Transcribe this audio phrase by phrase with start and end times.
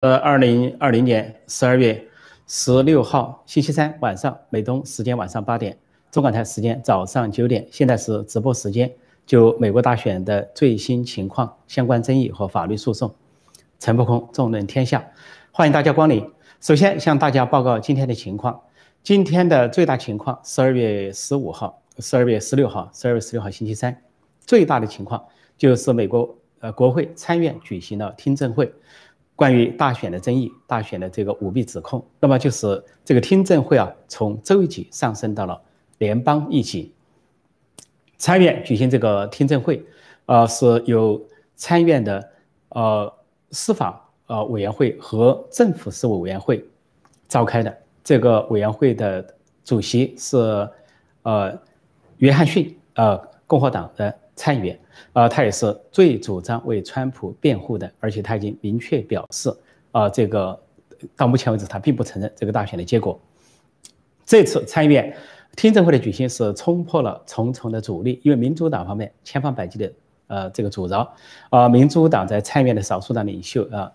[0.00, 2.08] 呃，二零二零年十二月
[2.46, 5.76] 十六号星期三晚上，美东时间晚上八点，
[6.10, 8.90] 中港台时间早上九点，现在是直播时间。
[9.26, 13.14] 就美国大选的最新情况、相关争议和法律诉讼，
[13.78, 15.06] 陈不空纵论天下，
[15.52, 16.26] 欢迎大家光临。
[16.62, 18.58] 首先向大家报告今天的情况。
[19.02, 23.94] 今天的最大情况，十二月十五号、十二月十六号、十二月十六号星期三，
[24.46, 25.22] 最大的情况
[25.58, 28.72] 就是美国呃国会参院举行了听证会。
[29.40, 35.58] 关于大选的争议，大选的这个舞弊指控，那么就是这个听证会啊，从州一级上升到了
[35.96, 36.92] 联邦一级。
[38.18, 39.82] 参院举行这个听证会，
[40.26, 41.18] 呃，是由
[41.56, 42.30] 参院的
[42.68, 43.10] 呃
[43.50, 46.62] 司法呃委员会和政府事务委员会
[47.26, 47.74] 召开的。
[48.04, 49.26] 这个委员会的
[49.64, 50.36] 主席是
[51.22, 51.58] 呃
[52.18, 54.14] 约翰逊，呃，共和党的。
[54.40, 54.80] 参议员，
[55.12, 59.54] 啊，他也是最主张为川普辩护的，而且他已经明确表示，
[59.92, 60.58] 啊，这个
[61.14, 63.20] 到目前为止他并不承认这个大选的结果。
[64.24, 65.14] 这次参议院
[65.56, 69.92] 听证会的举行是冲破了重重的阻力，因为民主党方面千方百计的
[70.28, 71.14] 呃这个阻挠，
[71.50, 73.92] 啊，民主党在参议院的少数党领袖啊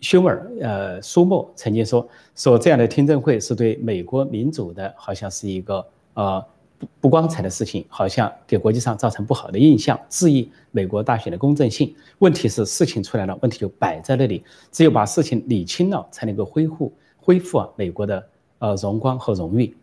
[0.00, 6.42] 休尔呃苏默曾经说说这样的听证会是对美国民主的好像是一个呃。
[6.78, 11.94] 不不光彩的事情，好像给国际上造成不好的印象，质疑美国大选的公正性。
[12.18, 18.26] 问题是事情出来了，问题就摆在那里，只有把事情理清了，才能够恢复恢复啊美国的
[18.58, 19.76] 呃荣光和荣誉。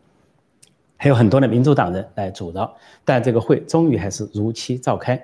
[0.97, 2.71] 还有很多的民主党人来阻挠，
[3.05, 5.19] 但这个会终于还是如期召开。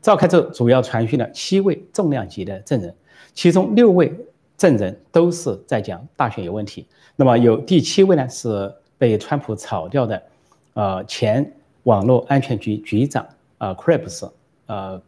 [0.00, 2.94] 召开之后，主要传讯了七位重量级的证人，
[3.34, 4.12] 其中六位
[4.56, 6.86] 证人都是在讲大选有问题。
[7.14, 10.20] 那么有第七位呢，是被川普炒掉的。
[10.74, 13.26] 呃，前网络安全局局长
[13.58, 14.30] 啊，克雷布斯，
[14.66, 15.02] 呃，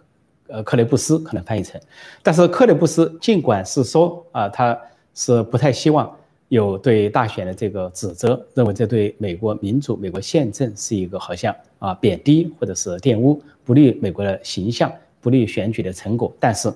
[0.48, 1.80] 呃，克雷布斯可能翻译成，
[2.22, 4.78] 但是克雷布斯尽管是说啊，他
[5.14, 6.14] 是不太希望
[6.48, 16.72] 有对大选的这个指责，认为这对美国民主、美国宪政是一个好像啊贬低或者是玷污，不利于美国的形象，不利于选举的成果，但是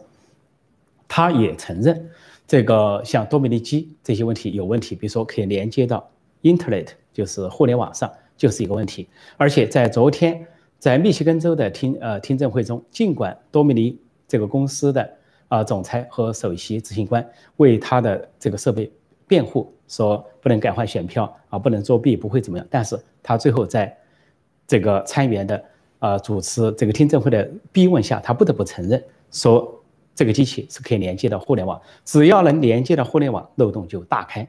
[1.08, 2.08] 他也承认
[2.46, 6.08] 这个像多米尼基这些问题有问题，比如说可以连接到
[6.42, 8.10] Internet，就是互联网上。
[8.36, 10.46] 就是一个问题，而且在昨天，
[10.78, 13.98] 在密歇根州的听呃听证会中，尽管多米尼
[14.28, 15.10] 这个公司的
[15.48, 17.26] 啊总裁和首席执行官
[17.56, 18.92] 为他的这个设备
[19.26, 23.96] 辩护，说不能改换选票啊，不能作弊，不会怎么样，但是他最后在
[24.66, 25.64] 这个参议员的
[25.98, 29.82] 啊主持这个听证会的逼问下，他不得不承认说
[30.14, 34.46] 这个机器是可以连接到互联网，只要能连接到互联网，漏洞就大开，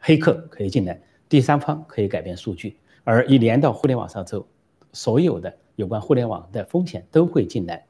[0.00, 1.00] 黑客可以进来。
[1.34, 4.46] 第三方可以改变数据，而一连到互联网上之后，
[4.92, 7.84] 所有的有关互联网的风险都会进来。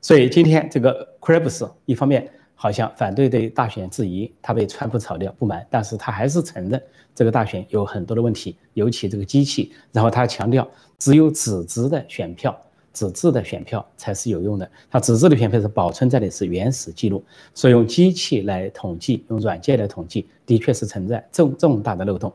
[0.00, 6.82] 所以今天这个 crebs 一方面好像反对对大选质疑，他被川普炒掉不满，但是他还是承认
[7.14, 9.72] 这个大选有很多的问题，尤其这个机器。
[9.92, 12.60] 然后他强调，只有纸质的选票，
[12.92, 14.68] 纸质的选票才是有用的。
[14.90, 22.34] 他纸质的选票是保存在的是原始记录，所以用机器来统计，用软件来统计，的确是存在重重大的漏洞。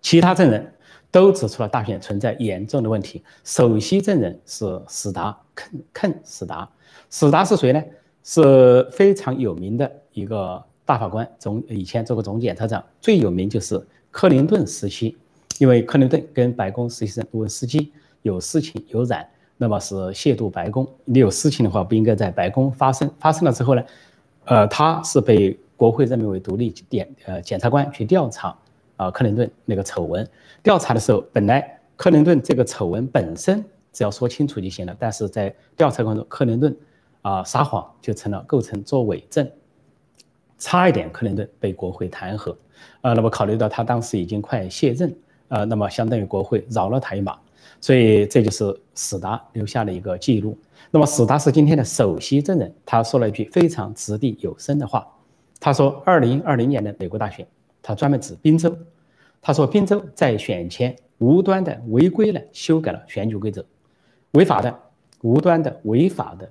[0.00, 0.72] 其他证人
[1.10, 3.22] 都指出了大选存在严重的问题。
[3.44, 6.68] 首席证人是史达肯肯史达，
[7.10, 7.82] 史达是谁呢？
[8.22, 12.84] 是非常有名的一个大法官，总以前做过总检察长。
[13.00, 15.16] 最有名就是克林顿时期，
[15.58, 20.86] 因为克林顿跟白宫实习生文斯基有私情有染，那么是亵渎白宫。
[21.06, 23.10] 你有事情的话，不应该在白宫发生。
[23.18, 23.82] 发生了之后呢，
[24.44, 28.56] 呃，他是被国会任命为独立检呃检察官去调查。
[29.00, 30.28] 啊，克林顿那个丑闻
[30.62, 36.76] 调查的时候，本来克林顿这个丑闻本身只要说清楚就行了，但是在调查过程中，克林顿
[37.22, 39.50] 啊撒谎就成了构成作伪证，
[40.58, 42.54] 差一点克林顿被国会弹劾。
[43.00, 45.16] 啊，那么考虑到他当时已经快卸任，
[45.48, 47.38] 啊，那么相当于国会饶了他一马，
[47.80, 50.58] 所以这就是史达留下了一个记录。
[50.90, 55.06] 那么史达是今天的首席证人，他说了一句非常掷地有声的话，
[55.58, 57.46] 他说，二零二零年的美国大选。
[57.82, 58.76] 他专门指宾州，
[59.40, 63.64] 他说宾州在选前无端的违规了，修改了选举规则，
[64.32, 64.78] 违法的、
[65.22, 66.50] 无端的、违法的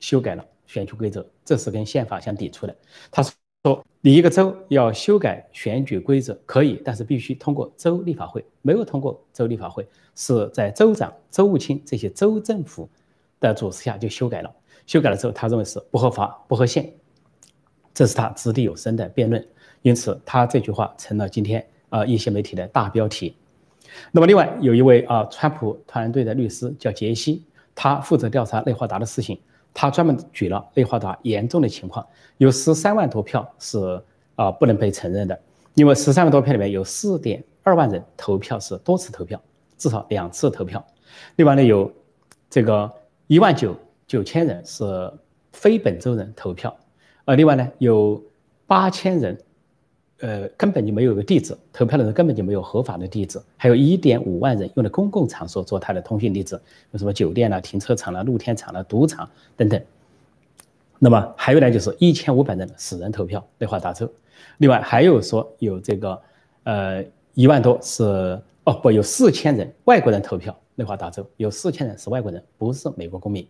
[0.00, 2.76] 修改了选举规则，这是跟宪法相抵触的。
[3.10, 12.88] 他说，你一个州要修改选举规则可以，但是必须通过州立法会，没有通过州立法会，是在州长、州务卿这些州政府
[13.40, 14.54] 的主持下就修改了。
[14.86, 16.92] 修改了之后，他认为是不合法、不合宪，
[17.92, 19.44] 这是他掷地有声的辩论。
[19.86, 23.36] 因此，他这句话成了今天啊一些媒体的大标题。
[24.10, 29.38] 那么，另外有一位啊川普团队的律师叫杰西，他负责调查内华达的事情。
[29.72, 32.04] 他专门举了内华达严重的情况，
[32.38, 34.02] 有十三万多票是
[34.34, 35.38] 啊不能被承认的，
[35.74, 39.40] 因为十三万多票里面有四点二万人投票是多次投票，
[39.78, 40.84] 至少两次投票。
[41.36, 41.92] 另外呢，有
[42.50, 42.90] 这个
[43.28, 43.76] 一万九
[44.08, 45.12] 九千人是
[45.52, 46.76] 非本州人投票，
[47.26, 48.20] 呃，另外呢有
[48.66, 49.38] 八千人。
[50.20, 56.58] 呃，根本就没有个地址，投票的人根本就没有合法的地址，还有一点五万人用的公共场所做他的通讯地址，
[56.92, 59.78] 有什么酒店啦、停车场啦、露天场啦、赌场等等。
[60.98, 64.10] 那么还有呢，就是一千五百人死人投票，内华达州。
[64.56, 66.18] 另外还有说有这个，
[66.62, 67.04] 呃，
[67.34, 73.46] 一万多是哦不，有四千人外国人投票，内华达州有四千人是外国人，不是美国公民。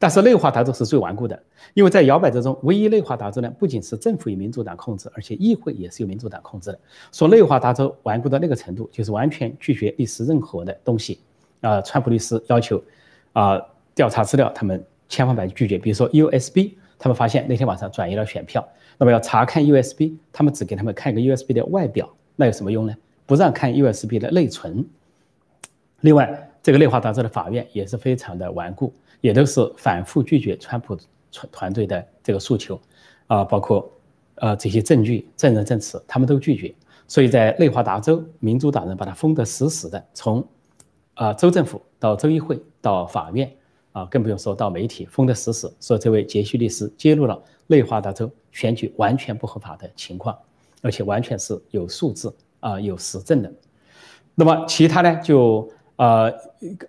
[0.00, 1.38] 但是内华达州是最顽固的，
[1.74, 6.80] 因为在摇摆州中，唯一内华达州呢，不仅是政府由民主党控制，而且议会也是由民主党控制的。
[7.12, 11.20] 说内华达州顽固到那个程度，就是完全拒绝历史任何的东西。
[11.60, 12.82] 啊，川普律师要求
[13.34, 13.60] 啊
[13.94, 15.76] 调查资料，他们千方百计拒绝。
[15.76, 22.96] 比如说 USB，他们发现那天晚上转移了选票，那么要查看 USB，他们只给他们看一个 USB 的外表，那有什么用呢？
[23.26, 24.82] 不让看 USB 的内存。
[26.00, 28.90] 另外，这个内华达州的法院也是非常的顽固。
[29.20, 30.96] 也都是反复拒绝川普
[31.30, 32.80] 团团队的这个诉求，
[33.26, 33.90] 啊，包括
[34.36, 36.74] 呃这些证据、证人证词，他们都拒绝。
[37.06, 40.46] 所以在内华达州，民主党人把他封得死死的，从
[41.14, 43.52] 啊州政府到州议会到法院，
[43.92, 45.72] 啊，更不用说到媒体，封得死死。
[45.80, 50.36] 说这位杰西律师揭露了内华达州选举完全不合法的情况，
[50.82, 53.52] 而且完全是有数字啊有实证的。
[54.34, 55.70] 那么其他呢就。
[56.00, 56.32] 呃，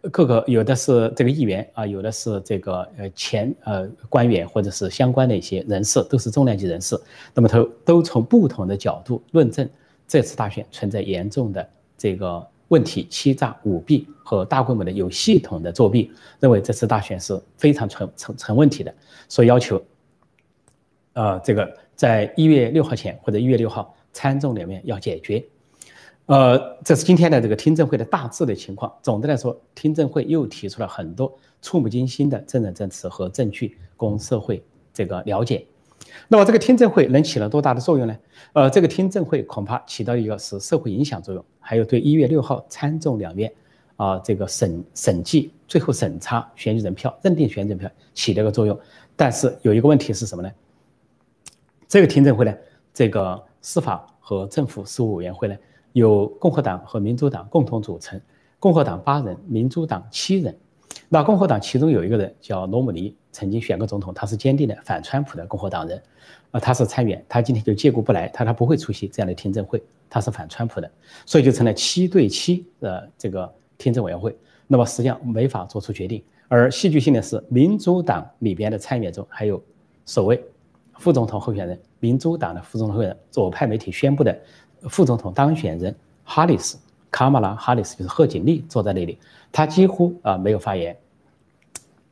[0.10, 6.98] 各个有的是这个议员啊，有的是这个呃前呃官员或者是相关的一些人士，都是重量级人士。
[7.34, 9.70] 那么都都从不同的角度论证
[10.08, 16.10] 这次大选存在严重的这个问题，欺诈、舞弊和大规模的有系统的作弊，
[16.40, 18.96] 认为这次大选是非常成成成问题的，
[19.28, 19.84] 所以要求，
[21.12, 25.44] 呃，这个在一月六号前或者一月六号参众两院要解决。
[26.32, 28.90] 呃，这是今天的这个听证会的大致的情况。
[29.02, 34.64] 总的来说，听证会又提出了很多触目惊心的证人证词和证据，供社会
[34.94, 35.68] 这个了解。
[36.30, 38.18] 那么，这个听证会能起了多大的作用呢？
[38.54, 43.54] 呃，这个听证会恐怕起到一个是社会影响作用，还有对一月六号参众两院
[43.98, 48.80] 啊这个审审计、最后审查选举人票、认定选举人票起了一个作用。
[49.18, 50.50] 但是有一个问题是什么呢？
[51.90, 52.56] 这个听证会呢，
[52.94, 55.58] 这个司法和政府事务委员会呢？
[55.94, 58.20] 由共和党和民主党共同组成，
[58.60, 60.56] 共和党八人，民主党七人。
[61.10, 66.02] 那共和党其中有一个人叫罗姆尼，曾经选过总统，他是坚定的反川普的共和党人，
[66.52, 70.90] 啊，他是参议员，他今天就借故不来，他他不会出席这样的听证会，他是反川普的，
[71.26, 74.34] 所以就成了七对七的这个听证委员会。
[74.68, 76.24] 那么实际上没法做出决定。
[76.48, 79.62] 而戏剧性的是，民主党里边的参议员中还有
[80.06, 80.42] 首位
[80.98, 84.38] 副总统候选人，民主党的副总统候选人，左派媒体宣布的。
[84.90, 86.78] 副总统当选人哈里斯，
[87.12, 89.18] 卡马拉哈里斯就是贺锦丽坐在那里，
[89.52, 90.96] 他几乎啊没有发言，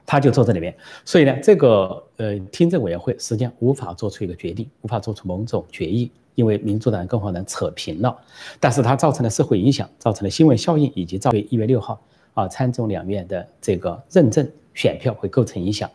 [0.06, 0.76] 他就坐在里面。
[1.04, 8.16] 所以呢，这个呃听证委员会实际上无法做出一个决定，无法做出某种决议，因为民主党、共和党扯平了。
[8.60, 12.00] 但是它造成了社会影响，造成了新闻效应，以及造对一月六号
[12.34, 15.90] 啊参众两院的这个认证选票会构成影响。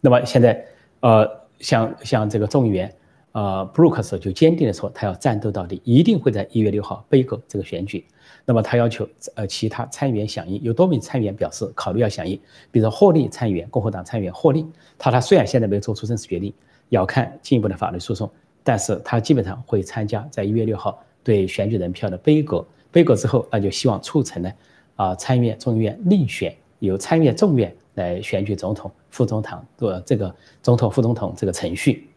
[0.00, 0.64] 那么现在
[1.00, 1.28] 呃
[1.60, 2.92] 像像这个众议员。
[3.36, 8.02] 呃，布鲁克斯就坚定的说，他要战斗到底，一定会在一月六号背过这个选举。
[8.46, 12.40] 那么他要求呃其他参议员响应，有多名参议员表示考虑要响应，
[12.70, 14.64] 比如说霍利参议员，共和党参议员霍利，
[14.96, 16.50] 他他虽然现在没有做出正式决定，
[16.88, 18.30] 要看进一步的法律诉讼，
[18.64, 24.50] 但是他基本上会参加在一月六号对选举人票的背过，背过之后，那就希望促成呢
[24.94, 32.08] 啊参议院、众议院另选，由参议院、众院来选举总统、副总统做这个总统、副总统这个程序。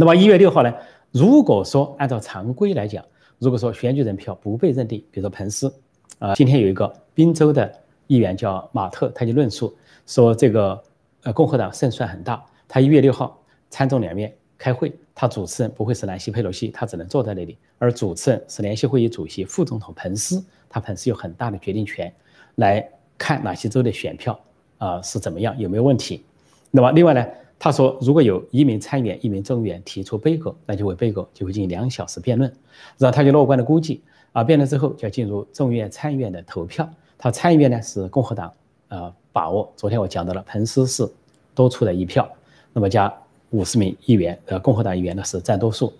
[0.00, 0.72] 那么一月六号呢？
[1.10, 3.04] 如果说按照常规来讲，
[3.40, 5.74] 如果说选举人票不被认定，比如说彭斯，
[6.20, 7.68] 啊，今天有一个宾州的
[8.06, 9.76] 议员叫马特，他就论述
[10.06, 10.80] 说，这个
[11.24, 12.40] 呃共和党胜算很大。
[12.68, 22.12] 他一月六号参众两院开会，他主持人不会是南希·佩洛西，他只能坐在那里，而主持人是联席会议主席副总统彭斯，他彭斯有很大的决定权，
[22.54, 22.88] 来
[23.18, 24.38] 看哪些州的选票
[24.76, 26.22] 啊是怎么样，有没有问题。
[26.70, 27.26] 那么另外呢？
[27.58, 32.48] 他说，如果有一名参议员、一名众议员提出背阁，那就会背阁，就会进行两小时辩论。
[32.96, 34.00] 然后他就乐观的估计，
[34.32, 36.88] 啊，辩论之后就要进入众议院、参议院的投票。
[37.16, 38.52] 他参议院呢是共和党，
[38.88, 39.72] 呃，把握。
[39.74, 41.08] 昨天我讲到了，彭斯是
[41.52, 42.30] 多出的一票，
[42.72, 43.12] 那么加
[43.50, 45.92] 五十名议员，呃，共和党议员呢是占多数。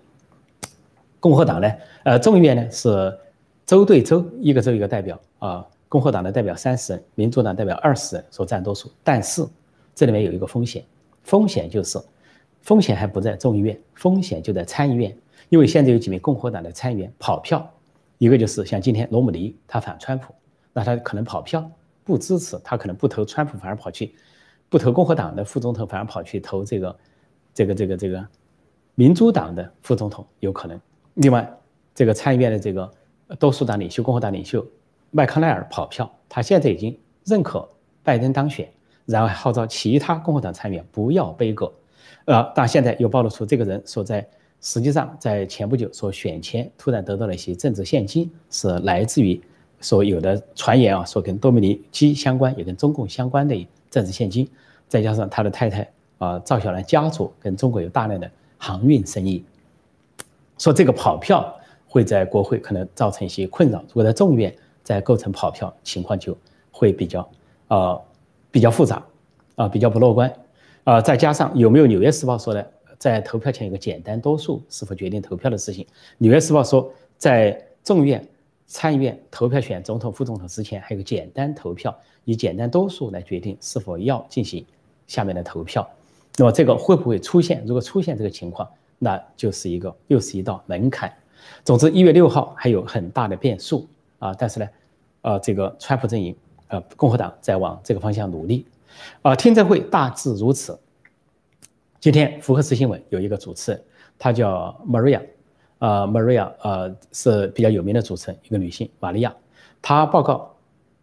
[1.19, 1.73] 共和党呢，
[2.05, 3.12] 呃，众议院呢是
[3.67, 8.88] 州对州，一个州一个代表，啊，共和党的代表三十人，民主党代表二十人，所占多数。
[9.03, 9.45] 但是
[9.93, 10.85] 这里面有一个风险，
[11.29, 12.01] 风险就是
[12.63, 15.15] 风险还不在众议院，风险就在参议院，
[15.51, 17.71] 因为现在有几名共和党的参议员跑票，
[18.17, 20.35] 一个就是像今天罗姆尼，他反川普，
[20.73, 21.71] 那他可能跑票
[22.03, 24.15] 不支持，他可能不投川普，反而跑去
[24.71, 26.99] 不投共和党的副总统，反而跑去投这个
[27.53, 28.27] 这个这个这个
[28.95, 30.81] 民主党的副总统，有可能。
[31.13, 31.47] 另外，
[31.95, 32.91] 这个参议院的这个
[33.39, 34.67] 多数党领袖共和党领袖
[35.11, 37.69] 麦康奈尔跑票，他现在已经认可
[38.03, 38.67] 拜登当选。
[39.09, 41.73] 然后号召其他共和党参议员不要背锅，
[42.27, 44.29] 呃，但现在又暴露出这个人所在，
[44.61, 49.41] 实际上在前不久说选前突然得到了一些政治现金，是来自于
[49.81, 54.47] 所有的传言啊，说跟多米尼基相关，也跟中共相关的政治现金，
[54.88, 59.43] 再加上他的太太啊赵小兰家族跟中国有大量的航运生意，
[60.59, 66.37] 说这个跑票会在国会可能造成一些困扰，如果在众院在构成跑票情况就
[66.71, 67.27] 会比较
[67.69, 67.99] 呃。
[68.50, 69.05] 比较复杂，
[69.57, 70.33] 啊，比较不乐观，
[70.85, 75.85] 啊，再加上有没有《纽约时报》说的，在投票前有个简单多数是否决定投票的事情？
[76.19, 78.26] 《纽约时报》说，在众院、
[78.67, 84.64] 参议院投票选总统、副总统之前，还有个简单投票，以简单多数来决定是否要进行
[85.07, 85.88] 下面的投票。
[86.37, 87.62] 那么这个会不会出现？
[87.67, 91.12] 如果出现这个情况，那就是一个又是一道门槛。
[91.64, 93.87] 总之，一月六号还有很大的变数
[94.19, 94.35] 啊！
[94.35, 94.69] 但是呢，
[95.23, 96.35] 呃，这个川普阵营。
[96.69, 98.67] 呃，共和党在往这个方向努力，
[99.23, 100.79] 啊，听证会大致如此。
[102.01, 103.83] 今天福克斯新闻有一个主持人，
[104.19, 105.21] 她叫 Maria，
[105.79, 109.35] 呃，Maria，呃，是比较有名的主持人，一个女性，玛利亚。
[109.83, 110.55] 她报告，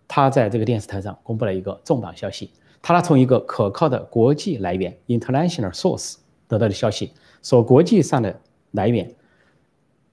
[0.08, 6.16] 她在这个电视台上公布了一个重磅消息，她从一个可靠的国际来源 （international source）
[6.48, 8.40] 得到的消息，说国际上的
[8.72, 9.14] 来源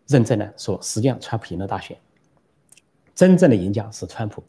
[0.06, 1.96] 认证了，说实际上川普赢了大选，
[3.14, 4.42] 真正的赢家是川普。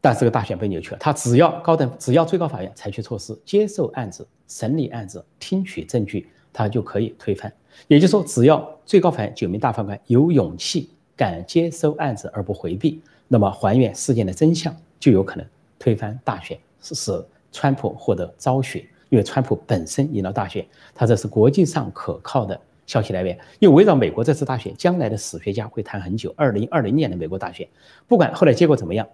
[0.00, 7.52] 但这个大选被扭曲了，他只要高等，只要最高法院采取措施，接受案子、审理案子、听取证据，他就可以推翻。
[7.88, 15.44] 也就是说，只要最高法院九名大法官有勇气、敢接收案子而不回避，那么还原事件的真相，就有可能
[15.78, 18.86] 推翻大选，使川普获得昭雪。
[19.08, 23.36] 因为川普本身赢了大选，他这是国际上可靠的消息来源。
[23.58, 26.32] 因为围绕美国这次大选，将来的史学家会谈很久。
[26.36, 27.66] 二零二零年的美国大选，
[28.06, 29.08] 不管后来结果怎么样。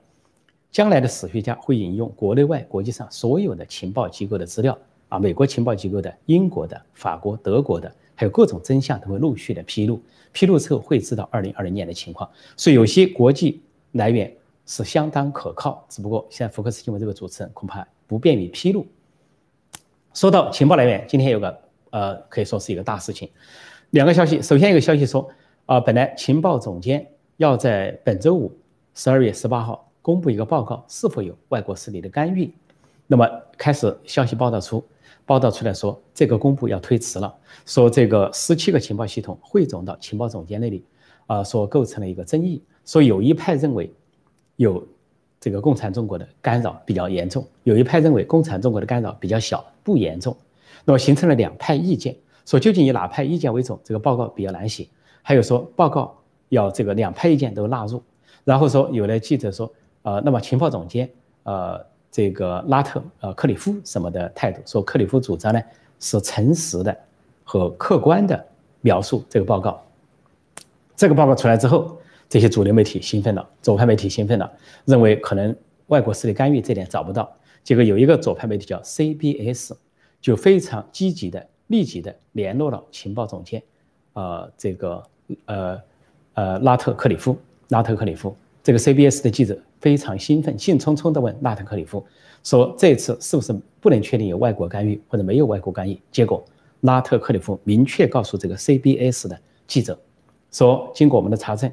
[0.74, 4.76] 将来的史学家会引用国内外、国际上所有的情报机构的资料
[5.08, 10.02] 啊，美国情报机构的、英国的、法国、德国的，还有各种真相都会陆续的披露。
[10.32, 12.28] 披露之后会知道二零二零年的情况。
[12.56, 13.62] 所以有些国际
[13.92, 18.84] 来源是相当可靠，只不过现在福克斯新闻这个主持人恐怕不便于披露。
[20.12, 21.56] 说到情报来源，今天有个
[21.90, 23.30] 呃可以说是一个大事情，
[23.90, 24.42] 两个消息。
[24.42, 25.30] 首先一个消息说
[25.66, 28.52] 啊，本来情报总监要在本周五
[28.92, 29.88] 十二月十八号。
[30.04, 32.52] 公布一个报告，是否有外国势力的干预？
[33.06, 34.84] 那么开始消息报道出，
[35.24, 37.34] 报道出来说这个公布要推迟了，
[37.64, 40.84] 说这个十七个情报系统汇总到情报总监那里，
[41.26, 42.62] 啊，说构成了一个争议。
[42.84, 43.90] 说有一派认为
[44.56, 44.86] 有
[45.40, 50.36] 这个共产中国的干扰比较严重，有一派认为共产中国的干扰比较小，不严重。
[50.84, 53.78] 那么形成了两派意见，说究竟以哪派意见为准？
[53.82, 54.86] 这个报告比较难写。
[55.22, 56.14] 还有说报告
[56.50, 58.02] 要这个两派意见都纳入，
[58.44, 59.72] 然后说有的记者说。
[60.04, 61.10] 呃，那么情报总监，
[61.44, 64.60] 呃，这个拉特，呃，克里夫什么的态度？
[64.66, 65.60] 说克里夫主张呢
[65.98, 66.94] 是诚实的
[67.42, 68.46] 和客观的
[68.82, 69.82] 描述这个报告。
[70.94, 71.96] 这个报告出来之后，
[72.28, 74.52] 这些主流媒体兴奋了，左派媒体兴奋了，
[74.84, 75.56] 认为可能
[75.86, 77.34] 外国势力干预这点找不到。
[77.62, 79.72] 结果有一个左派媒体叫 CBS，
[80.20, 83.62] 就非常积极的、立即的联络了情报总监，
[84.12, 85.02] 呃，这个
[85.46, 85.80] 呃
[86.34, 88.36] 呃拉特克里夫，拉特克里夫。
[88.62, 92.02] 这个 CBS 的记者非常兴奋，兴冲冲地问纳特克里夫
[92.42, 96.42] 说：“这次是不是不能确定有外国干预，或者没有外国干预？”结果，
[96.80, 100.00] 拉特克里夫明确告诉这个 CBS 的记者
[100.50, 101.70] 说：“经过我们的查证，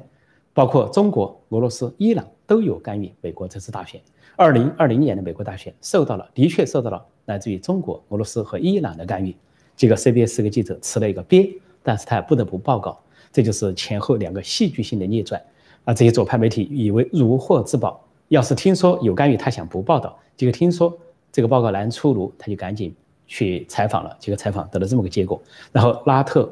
[0.52, 3.98] 包括中国、俄罗斯、伊朗都有干预美国这次大选。
[4.36, 9.34] 二零二零年的美国大选受到了，的确受到了来自于中国、俄罗斯和伊朗的干预。”
[9.74, 11.50] 这个 CBS 这个记者吃了一个瘪，
[11.82, 13.00] 但是他也不得不报告，
[13.32, 15.42] 这就是前后两个戏剧性的逆转。
[15.84, 20.96] 啊，这些左派媒体以为如获至宝，要是听说有干预，他想不报道，结果听说
[21.32, 22.94] 这个报告难出炉，他就赶紧
[23.26, 24.16] 去采访了。
[24.20, 25.42] 结果采访得了这么个结果。
[25.72, 26.48] 然后拉特，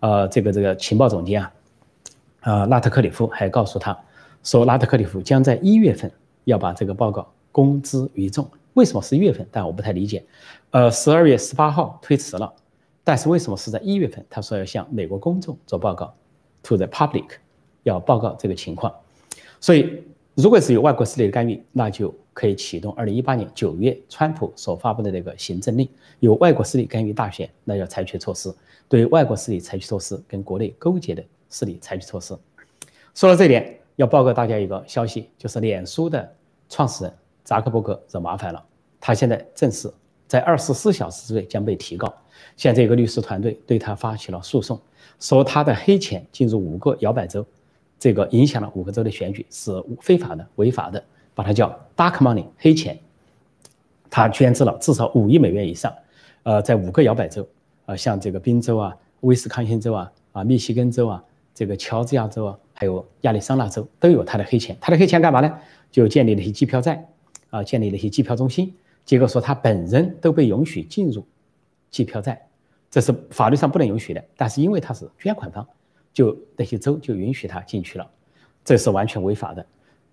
[0.00, 1.52] 呃，这个这个情报总监啊，
[2.40, 3.96] 啊，拉特克里夫还告诉他，
[4.42, 6.10] 说拉特克里夫将在一月份
[6.44, 8.48] 要把这个报告公之于众。
[8.74, 9.46] 为什么是一月份？
[9.52, 10.24] 但我不太理解。
[10.70, 12.52] 呃，十二月十八号推迟了，
[13.04, 14.24] 但是为什么是在一月份？
[14.28, 16.12] 他说要向美国公众做报告
[16.62, 17.26] ，to the public。
[17.82, 18.92] 要报告这个情况，
[19.60, 20.02] 所以
[20.34, 25.88] 如果是有外国势力的干预，那就可以启动二零一八年九月川普所发布的那个行政令，
[26.20, 28.54] 有外国势力干预大选，那要采取措施，
[28.88, 32.34] 对外国势力采取措施，跟国内勾结的势力采取措施。
[33.14, 36.34] 说到这点，要报告大家一个消息，就是脸书的
[36.68, 37.12] 创始人
[37.44, 38.64] 扎克伯格惹麻烦了，
[38.98, 39.92] 他现在正式
[40.26, 42.12] 在二十四小时之内将被提告。
[42.56, 44.80] 现在一个律师团队对他发起了诉讼，
[45.20, 47.44] 说他的黑钱进入五个摇摆州，
[48.02, 51.00] 这个影响了五个州的选举是非法的、违法的，
[51.36, 52.98] 把它叫 dark money 黑钱。
[54.10, 55.94] 他捐资了至少五亿美元以上，
[56.42, 57.46] 呃，在五个摇摆州，
[57.86, 61.22] 呃，像这个宾州啊、威斯康星州啊、啊密西根州啊、
[61.54, 64.76] 这个乔治亚州啊，还有亚利桑那州都有他的黑钱。
[64.80, 65.56] 他的黑钱干嘛呢？
[65.92, 67.06] 就建立了一些计票站，
[67.50, 68.74] 啊，建立了一些计票中心。
[69.04, 71.24] 结果说他本人都被允许进入。
[71.92, 72.36] 计票站，
[72.90, 74.24] 这是法律上不能允许的。
[74.36, 75.64] 但是因为他是捐款方，
[76.12, 78.10] 就那些州就允许他进去了，
[78.64, 79.64] 这是完全违法的。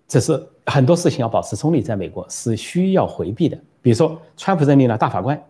[0.08, 3.56] 这是很多事情要保持中立，在美国是需要回避的。
[3.80, 5.40] 比如说，川普任命了大法官，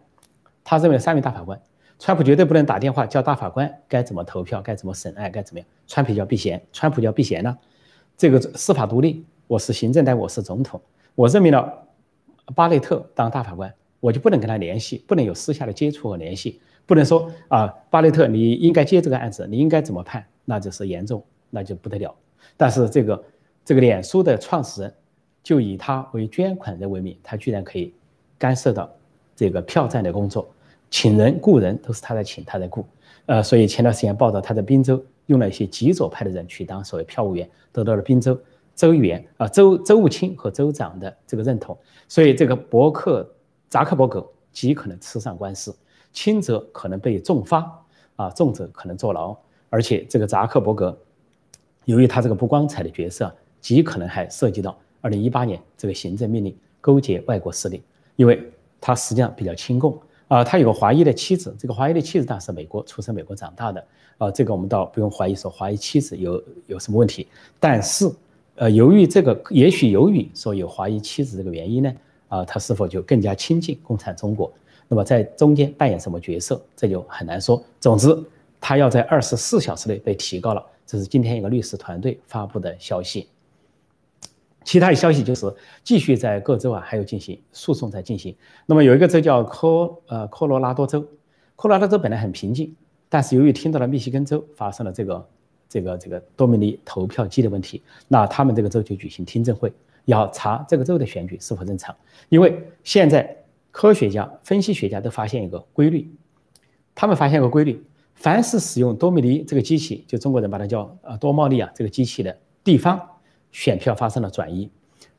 [0.63, 1.61] 他任命了三名大法官，
[1.99, 5.67] 川普绝对不能打电话叫大法官该怎么投票，该怎么审案，该怎么样。
[5.87, 7.57] 川普叫避嫌，川普叫避嫌呢？
[8.17, 10.81] 这个司法独立，我是行政单位，我是总统，
[11.15, 11.87] 我任命了
[12.55, 13.73] 巴雷特当大法官。
[14.01, 16.59] 我就不能跟他联系，不能有私下的接触和联系，
[16.91, 22.13] 不能说啊，巴雷特，你应该接这个案子，你应该怎么判，那就是严重，那就不得了。
[22.57, 23.25] 但是这个
[23.65, 24.93] 这个脸书的创始人，
[25.41, 27.95] 就以他为捐款人为名，他居然可以
[28.37, 28.91] 干涉到
[29.37, 30.51] 这个票站的工作，
[30.91, 32.85] 请人雇人都是他在请，他在雇。
[33.27, 38.37] 呃，所以前段时间报道，他在宾州用了一些极左派的人去当所谓票务员，得到了宾州
[38.75, 41.79] 州议员啊州州务卿和州长的这个认同。
[42.09, 43.33] 所以这个伯克。
[43.71, 45.73] 扎克伯格极可能吃上官司，
[46.13, 47.85] 轻则可能被重罚，
[48.17, 49.37] 啊，重则可能坐牢。
[49.69, 50.97] 而且这个扎克伯格，
[51.85, 57.83] 由于他这个不光彩的角色，极可能还涉及到二零一八年这个行政命令勾结外国势力，
[58.17, 58.43] 因为
[58.81, 59.97] 他实际上比较亲共
[60.29, 63.85] 啊，他有个华裔的妻子，这个华裔的妻子当时美国出生、美国长大的
[64.19, 67.27] 啊，这个我们倒不用怀疑说华裔妻子有有什么问题。
[67.59, 68.11] 但是，
[68.57, 71.93] 呃，由于这个，也许由于说有华裔妻子这个原因呢。
[72.31, 74.53] 啊，他是否就更加亲近共产中国？
[74.93, 77.63] 那么在中间扮演什么角色，这就很难说。
[77.79, 78.09] 总之，
[78.61, 83.29] 他要在二十四小时内被提高了，这是今天一个律师团队发布的消息。
[84.65, 85.47] 其他的消息就是
[85.85, 88.35] 继续在各州啊还有进行诉讼在进行。
[88.67, 91.01] 那么有一个州叫科呃科罗拉多州，
[91.55, 92.75] 科罗拉多州本来很平静，
[93.09, 95.29] 但是由于听到了密西根州发生了这个
[95.69, 99.73] 这个这个多米尼投票机的问题，那他们这个州就举行听证会。
[100.07, 101.95] 要查这个州的选举是否正常，
[102.31, 103.37] 因为现在
[103.71, 106.13] 科学家、分析学家都发现一个规律，
[106.95, 113.01] 他们发现一个规律：凡是使用多米尼这个机器，就中国人把它叫呃多茂利啊这个机器的地方，
[113.53, 114.71] 选票发生了转移，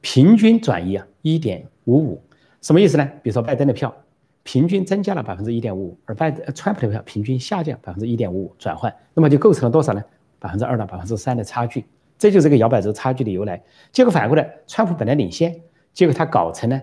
[0.02, 2.22] 平均转移啊一点五五，
[2.62, 3.06] 什么意思呢？
[3.24, 3.96] 比如说拜登的票
[4.44, 10.04] 平均增加了百分之一点五五，而拜川普的票平均下降百分之一点五五，转换，那么就构成了多少呢？
[10.40, 11.86] 百分之二到百分之三的差距。
[12.18, 13.64] 这就是这个摇摆州差距的由来。
[13.92, 15.60] 结果反过来，川普本来领先，
[15.94, 16.80] 结果他搞成了，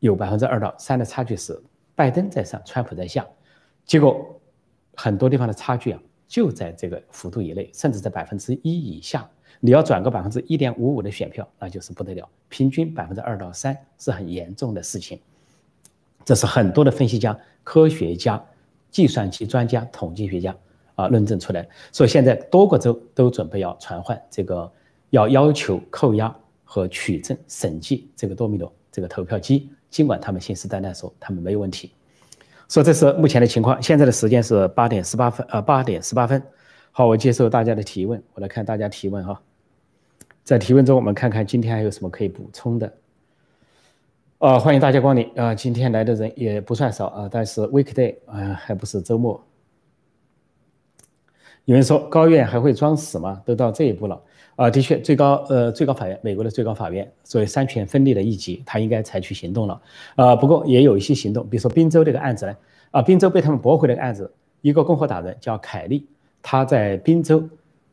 [0.00, 1.58] 有百分之二到三的差距是
[1.94, 3.26] 拜登在上，川普在下。
[3.86, 4.40] 结果
[4.96, 9.30] 很多地方的差距啊，就在这个幅度以内，甚至在百分之一以下。
[9.60, 12.28] 你要转个百分之一点五五的选票，那就是不得了。
[12.48, 15.20] 平均百分之二到三是很严重的事情。
[16.24, 18.44] 这是很多的分析家、科学家、
[18.90, 20.56] 计算机专家、统计学家。
[20.96, 24.70] 啊，论证出来，所以现在多个州都准备要传唤这个，
[25.08, 31.92] 要要求扣押和取证审计这个多米诺这个投票机，尽管他们信誓旦旦说他们没有问题。
[32.68, 36.40] 说这是目前的情况，现在的时间是八点十八分，呃，八点十八分。
[36.92, 39.42] 好，我接受大家的提问，我来看大家提问哈，
[40.44, 42.92] 在提问中我们看看今天还有什么可以补充的。
[44.38, 49.44] 啊，欢迎大家光临啊，今天来的人也不算少啊，但是 weekday 啊，还不是周末。
[51.64, 53.42] 有人说高院还会装死吗？
[53.44, 54.20] 都到这一步了
[54.60, 54.68] 啊！
[54.68, 59.80] 的确，最高呃最高法院，美国的最高法院作为三权分立的一级，他应该采取行动了
[60.16, 60.36] 啊。
[60.36, 62.54] 不过也有一些行动，比如说宾州这个案子呢
[62.90, 66.06] 啊，宾州被他们驳回那个案子，一个共和党人叫凯利，
[66.42, 67.42] 他在宾州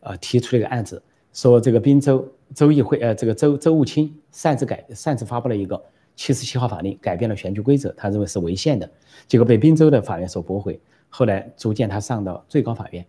[0.01, 1.01] 啊提出了一个案子，
[1.31, 5.81] 说这个宾州州议会呃这个州州务卿擅自改擅自发布了一个
[6.17, 8.89] 七十七号法令，改变了选举规则，他认为是违宪的，
[9.25, 10.77] 结果被宾州的法院所驳回，
[11.07, 13.05] 后来逐渐他上到最高法院。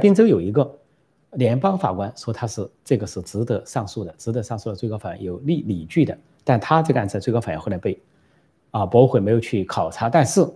[0.00, 0.68] 宾州有一个
[1.36, 7.98] 联邦法官说他是这个是值得上诉的，值得上诉的最高法院有理理据的，但他这个案子最高法院后来被
[8.70, 10.46] 啊驳回，没有去考察，但是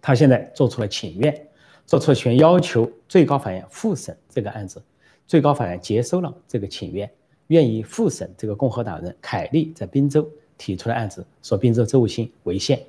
[0.00, 1.46] 他现在做出了请愿，
[1.84, 4.82] 做出了请愿，要求最高法院复审这个案子，
[5.26, 7.10] 最高法院接收了这个请愿，
[7.48, 12.80] 愿意复审这个共和党人凯利在宾州提出的案子，说宾州州务清违宪。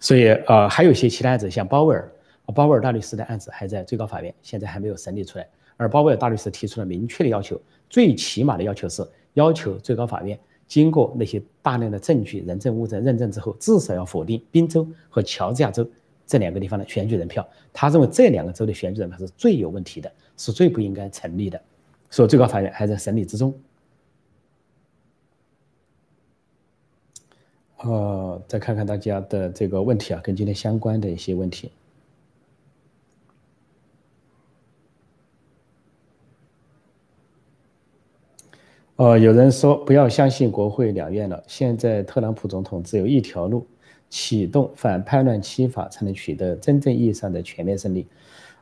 [0.00, 2.12] 所以呃，还有一些其他案子，像鲍威尔，
[2.54, 5.48] 鲍威尔大律师的案子还在最高法院，现在还没有审理出来。
[5.76, 15.88] 而鲍威尔大律师提出了明确的要求，最起码的要求是要求最高法院经过那些大量的证据、人证、物证认证之后，至少要否定宾州和乔治亚州
[16.26, 17.46] 这两个地方的选举人票。
[17.72, 21.60] 他认为这两个州的选举人票是最有问题的，是最不应该成立的。
[22.10, 23.54] 所以最高法院还在审理之中。
[27.78, 31.70] 呃，再看看大家的这个问题啊，跟今天相关的一些问题。
[38.96, 43.66] 呃，有人说不要相信国会两院了，现在特朗普总统只有一条路，
[44.08, 48.06] 启动反叛乱期法才能取得真正意义上的全面胜利。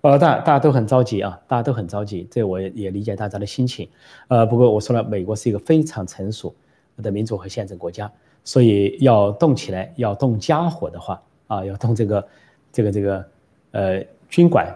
[0.01, 3.89] 呃，大大家都很着急啊，大家都很着急，这我也也理解大家的心情。
[4.27, 6.53] 呃，不过我说了，美国是一个非常成熟
[7.01, 8.11] 的民主和宪政国家，
[8.43, 12.29] 所以要动起来，要动家伙的话啊，要动这个
[12.73, 13.25] 这个这个
[13.71, 14.67] 呃军管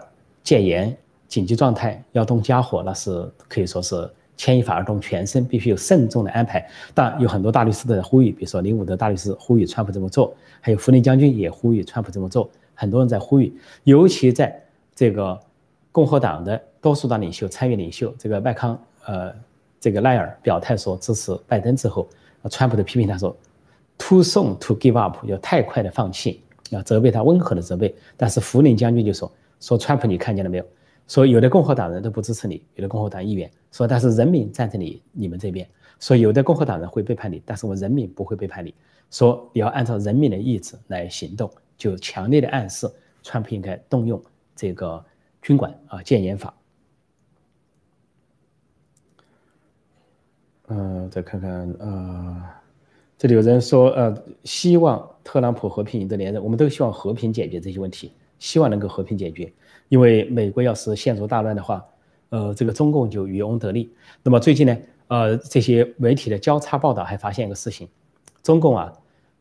[0.41, 0.95] 戒严
[1.27, 4.09] 紧急状态，要动家伙，那是可以说是。
[4.39, 6.65] 牵一发而动全身，必须有慎重的安排。
[6.93, 12.49] 但有很多大律师的呼吁，比如说林伍德大律师呼吁川普这么做，还有福林将军也呼吁川普这么做。
[12.73, 14.57] 很多人在呼吁，尤其在
[14.95, 15.37] 这个
[15.91, 19.33] 共和党的多数党领袖、参议领袖这个麦康呃
[19.77, 22.07] 这个赖尔表态说支持拜登之后，
[22.49, 23.35] 川普的批评他说
[23.97, 27.93] ，too soon to give up，要太快的放弃，要责备他温和的责备。
[28.15, 30.65] 但是福林将军就说说川普，你看见了没有？
[31.09, 35.67] 说有的共和党人都不支持你，有的共和党议员说，但是人民站在你你们这边。
[35.99, 38.73] 说有的共和党人会背叛你，但是我人民不会背叛你。
[39.11, 42.89] 说你要按照人民的意志来行动，就强烈的暗示
[43.21, 44.21] 川普应该动用
[44.55, 45.03] 这个
[45.41, 46.53] 军管啊戒严法。
[50.67, 52.61] 嗯，再看看啊，
[53.17, 59.51] 这里有人说呃，希望特朗普和平赢得连任，我们都希望和平解决这些问题，希望能够和平解决。
[59.89, 61.83] 因为美国要是陷入大乱的话，
[62.29, 63.91] 呃，这个中共就渔翁得利。
[64.23, 67.87] 那么最近呢，呃，这些媒体的交叉报道还发现一个事情：
[68.43, 68.93] 中共啊，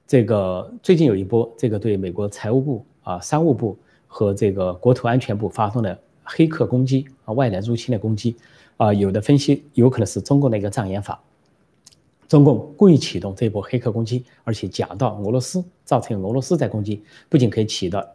[0.07, 8.37] 这个最近有一波这个对美国财务部啊、商务部和这个国土安全部发动的黑客攻击啊、外来入侵的攻击
[8.77, 11.20] 啊，有的分析有可能是中共的一个障眼法，
[12.27, 18.07] 中共故意启动这波黑客攻击，而且假到俄罗斯，造成俄罗斯在攻击，不仅可以起到。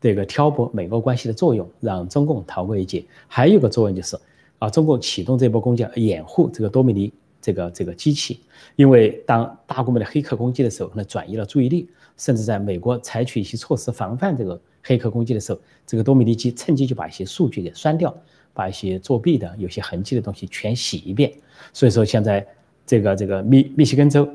[0.00, 3.04] 这个挑拨美俄关系的作用，让中共逃过一劫。
[3.26, 4.16] 还有个作用就是，
[4.58, 8.40] 啊，中共启动这波攻击，掩护这个多米尼这个这个机器。
[8.76, 18.16] 因为当大规模的黑客攻击的时候，可能转移了注意力，甚至在美国采取一些措施防范这个黑客攻击的时候，这个多米尼机趁机就把一些数据给删掉，
[18.54, 21.32] 把一些作弊的、有些痕迹的东西全洗一遍。
[21.72, 22.46] 所以说，现在
[22.86, 24.28] 这个这个密密西根州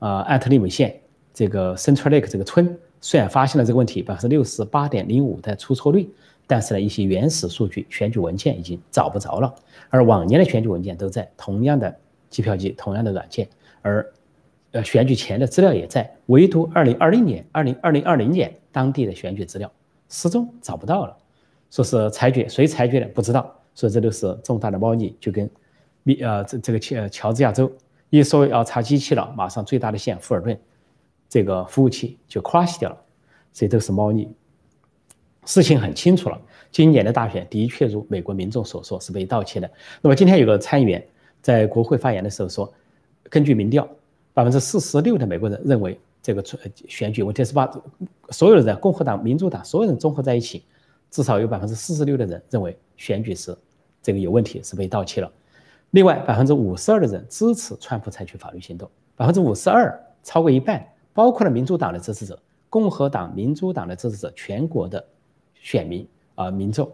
[0.00, 1.00] 啊，艾特利姆县
[1.32, 2.76] 这个 Central Lake 这个村。
[3.04, 6.08] 虽然发现了这个问题，百分之六十八点零五的出错率，
[6.46, 9.54] 但是呢，一些原始数据、选举文件已经找不着了。
[9.90, 11.94] 而往年的选举文件都在同样的
[12.30, 13.46] 计票机、同样的软件，
[13.82, 14.10] 而
[14.72, 19.70] 呃，选举前的资料也在，唯独二零二零年、二零二零二零年当地的选举资料
[20.08, 21.14] 始终找不到了。
[21.70, 23.54] 说是裁决，谁裁决的不知道。
[23.74, 25.50] 所以这都是重大的猫腻，就跟
[26.04, 27.70] 密呃这这个乔乔治亚州
[28.08, 30.58] 一说要查机器了，马上最大的县富尔顿。
[31.34, 32.96] 这个服务器就 crash 掉了，
[33.52, 34.32] 所以都是猫腻。
[35.44, 39.68] 事情很清楚了，今年的大选的确如美国民众所说是被盗窃的。
[40.00, 41.04] 那么今天有个参议员
[41.42, 42.72] 在国会发言的时候说，
[43.24, 43.84] 根据民调，
[44.32, 46.44] 百分之四十六的美国人认为这个
[46.86, 47.68] 选举问题是把
[48.30, 50.64] 所有的人，共和党、民主党所有人综合在一起，
[51.10, 53.58] 至少有百分之四十六的人认为选举是
[54.00, 55.28] 这个有问题，是被盗窃了。
[55.90, 60.86] 另外百分之五十二的人支持川普采取法律行动，百分之五十二，超过一半。
[61.14, 65.02] 包括了民主党的支持者、共和党、民主党的支持者，全国的
[65.54, 66.90] 选民啊民众，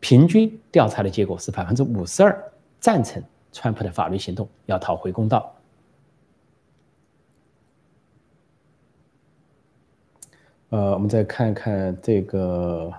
[0.00, 5.54] 平均调查的结果是百分之五十二赞成川普的法律行动，要讨回公道。
[10.70, 12.90] 呃，我们再看看这个。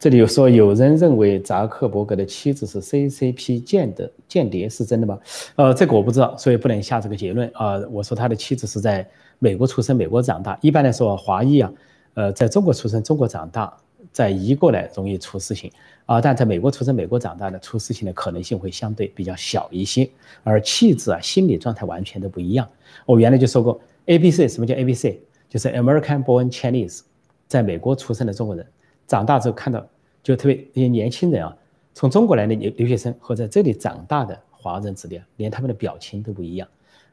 [0.00, 5.20] 这里有说有人认为扎克伯格的妻子是 CCP 间的间谍，是真的吗？
[5.56, 7.76] 呃，这个我不知道，所以不能下这个结论啊。
[7.90, 9.06] 我说他的妻子是在
[9.38, 10.58] 美国出生、美国长大。
[10.62, 11.70] 一般来说，华裔啊，
[12.14, 13.76] 呃，在中国出生、中国长大，
[14.10, 15.70] 再移过来容易出事情
[16.06, 16.18] 啊。
[16.18, 20.08] 但在美国出生、美国长大的出事情的可能性会相对比较小一些。
[20.42, 22.66] 而气质啊、心理状态完全都不一样。
[23.04, 25.08] 我原来就说过，ABC 什么叫 ABC？
[25.46, 27.00] 就是 American Born Chinese，
[27.46, 28.66] 在美国出生的中国人。
[29.10, 29.84] 长大之后看到，
[30.22, 31.56] 就特别那些年轻人啊，
[31.92, 36.68] 从中国来的留留学生和在这里长大的华人子弟，连他们的表情都不一样，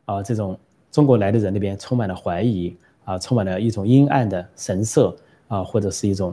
[0.06, 0.56] 啊，这种
[0.92, 6.32] 中国来的人那边充满了怀疑啊，充满了一种阴暗的神色啊，或者是一种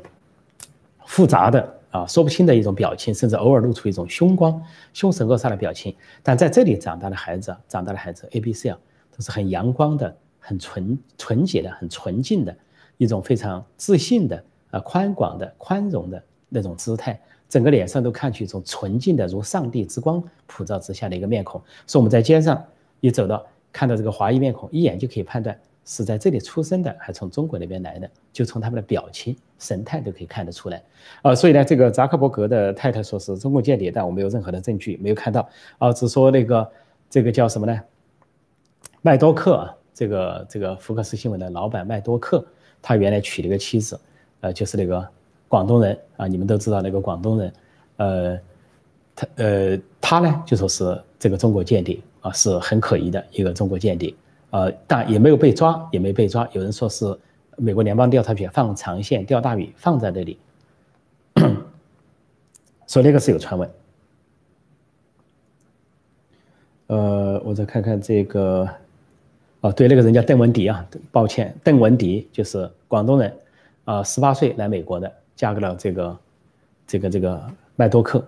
[1.06, 5.96] 复杂的啊说不清的一种表情，甚至偶尔露出一种凶光、凶神恶煞的表情。
[6.22, 8.78] 但在这里长大的孩子，长大的孩子 A、B、C 啊，
[9.16, 12.54] 都是很阳光的、很纯纯洁的、很纯净的
[12.98, 21.60] 一种非常自信的、啊宽广的、宽容的那种姿态，整个脸上都看去一种纯净的，如上帝之光普照之下的一个面孔。
[21.86, 22.62] 所以我们在街上
[23.00, 23.44] 一走到。
[23.76, 30.80] 看到这个华裔面孔，一眼就可以判断是在这里出生的，还是从中国那边来的，就从他们的表情、神态都可以看得出来。
[31.22, 35.48] 啊，所以呢，这个扎克伯格的太太说是中国间谍，但我没有任何的证据，没有看到。
[35.78, 36.70] 啊，只说那个
[37.10, 37.80] 这个叫什么呢？
[39.02, 42.46] 麦多克啊，这个这个福克斯新闻的老板麦多克，
[42.80, 43.98] 他原来娶了个妻子，
[44.44, 45.08] 呃，就是那个
[45.48, 47.52] 广东人啊，你们都知道那个广东人，
[47.96, 48.38] 呃，
[49.16, 51.98] 他呃他呢就说是这个中国间谍。
[52.24, 54.14] 啊，是很可疑的一个中国间谍，
[54.48, 56.48] 呃，但也没有被抓，也没被抓。
[56.52, 57.14] 有人说是
[57.58, 60.38] 美国联邦调查局放长线钓大鱼，放在那里，
[62.86, 63.70] 说那个是有传闻。
[66.86, 68.66] 呃，我再看看这个，
[69.60, 73.30] 哦，对，那个人叫邓文迪啊，抱歉，邓文迪就是广东人，
[73.84, 76.18] 啊，十八岁来美国的，嫁给了这个
[76.86, 78.26] 这个这个麦多克，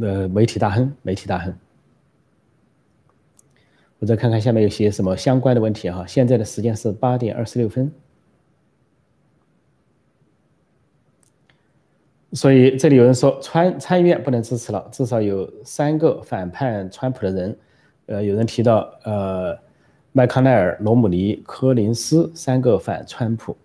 [0.00, 1.54] 呃，媒体大亨，媒体大亨。
[3.98, 6.06] 我再看看下面有些什么相关的问题哈。
[6.06, 7.92] 现在的时间是八点二十六分，
[12.32, 17.58] 所以这里有人说川参议院不能支持了，至少有三个反叛川普的人。
[18.06, 19.58] 呃，有人提到呃
[20.12, 23.56] 麦康奈尔、罗姆尼、柯林斯三个反川普。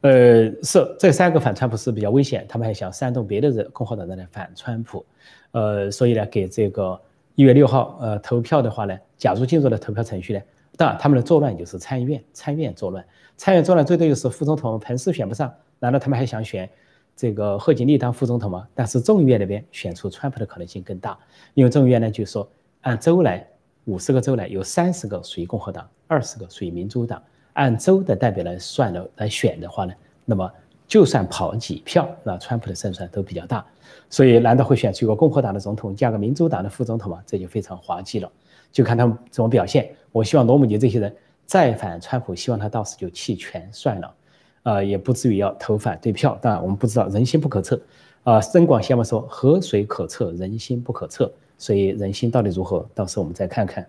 [0.00, 5.04] 呃，是这三个反川普是比较危险，他们还想煽动别的人共和党人来反川普。
[5.52, 7.00] 呃，所以呢，给这个。
[7.34, 10.40] 一月六号，呃，投票的话呢，假如进入了投票程序呢，
[10.76, 13.04] 当然他们的作乱就是参议院，参议院作乱，
[13.36, 16.68] 参议院作乱最多就是副总统彭斯选不上，难道他们还想选
[17.14, 18.66] 这个贺锦丽当副总统吗？
[18.74, 21.16] 但是众议院那边选出川普的可能性更大，
[21.54, 23.46] 因为众议院呢就是说按州来，
[23.84, 27.22] 五十个州来有三十个属于共和党，二十个属于民主党，
[27.58, 29.92] 按州的代表来算了来选的话呢，
[30.24, 30.48] 那么
[30.86, 33.66] 就算跑几票，那川普的胜算都比较大。
[34.08, 37.20] 所以，难道会选出一个共和党的总统加个民主党的副总统吗？
[37.26, 38.30] 这就非常滑稽了，
[38.70, 39.90] 就看他们怎么表现。
[40.12, 41.12] 我希望罗姆尼这些人
[41.46, 44.14] 再反川普，希望他到时就弃权算了，
[44.62, 46.38] 啊，也不至于要投反对票。
[46.40, 47.80] 当然，我们不知道，人心不可测，
[48.22, 53.84] 啊，曾广先生说河水可测，人心不可测，所以人心到底如何，到时候我们再看看。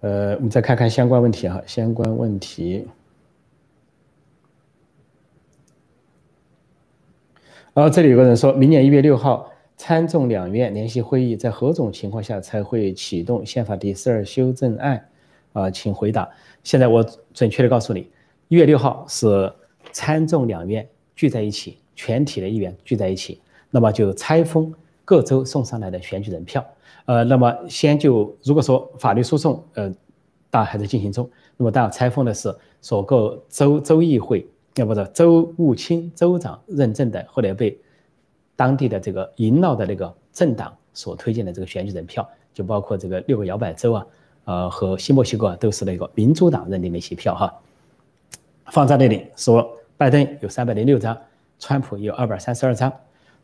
[0.00, 2.86] 呃，我们再看看相关问题哈，相关问题。
[7.74, 15.08] 然后这里有个人说，明年一月六号参众两院联席会议在何种情况下才会启动宪法第四二修正案？
[15.52, 16.28] 啊，请回答。
[16.62, 18.08] 现在我准确的告诉你，
[18.48, 19.52] 一月六号是
[19.90, 24.72] 参众两院聚在一起，全体的议员聚在一起，那么就拆封
[25.04, 26.64] 各州送上来的选举人票。
[27.08, 29.88] 呃，那么先就如果说法律诉讼，呃，
[30.50, 31.28] 当然还在进行中。
[31.56, 34.46] 那么当然拆封的是所各州州议会。
[34.76, 37.76] 要不是州务卿、州长认证的，后来被
[38.54, 44.06] 当地的这个赢了的那个政党所推荐的这个选举人票，就包括这个六个摇摆州啊，
[44.44, 47.52] 呃和新墨西哥都是那个民主党认定的一些票哈，
[48.66, 51.18] 放在那里说拜登有三百零六张，
[51.58, 52.92] 川普有二百三十二张，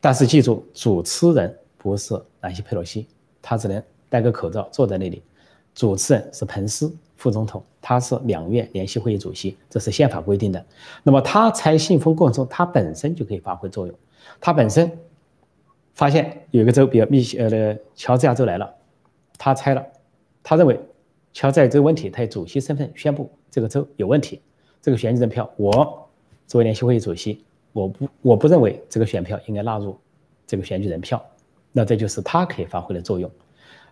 [0.01, 3.09] 但是记住主持人不是南希佩洛西，
[3.47, 5.23] 他只能戴个口罩坐在那里，
[5.75, 6.91] 主持人是彭斯。
[7.17, 10.63] 副总统，他是两院联席会议主席，这是宪法规定的。
[11.03, 13.97] 那么他拆信封过程中，他本身就可以发挥作用。
[14.41, 14.91] 他本身
[15.95, 18.75] 发现有一个州，比如密西呃乔治亚州来了，
[19.39, 19.87] 他拆了，
[20.43, 20.79] 他认为
[21.33, 24.43] 乔治亚州问题，他以主席身份宣布这个州有问题，
[24.83, 26.09] 这个选举人票，我
[26.47, 29.97] 作为联席会议主席，我不我不认为这个选票应该纳入
[30.47, 31.25] 这个选举人票，
[31.77, 33.31] 那这就是他可以发挥的作用。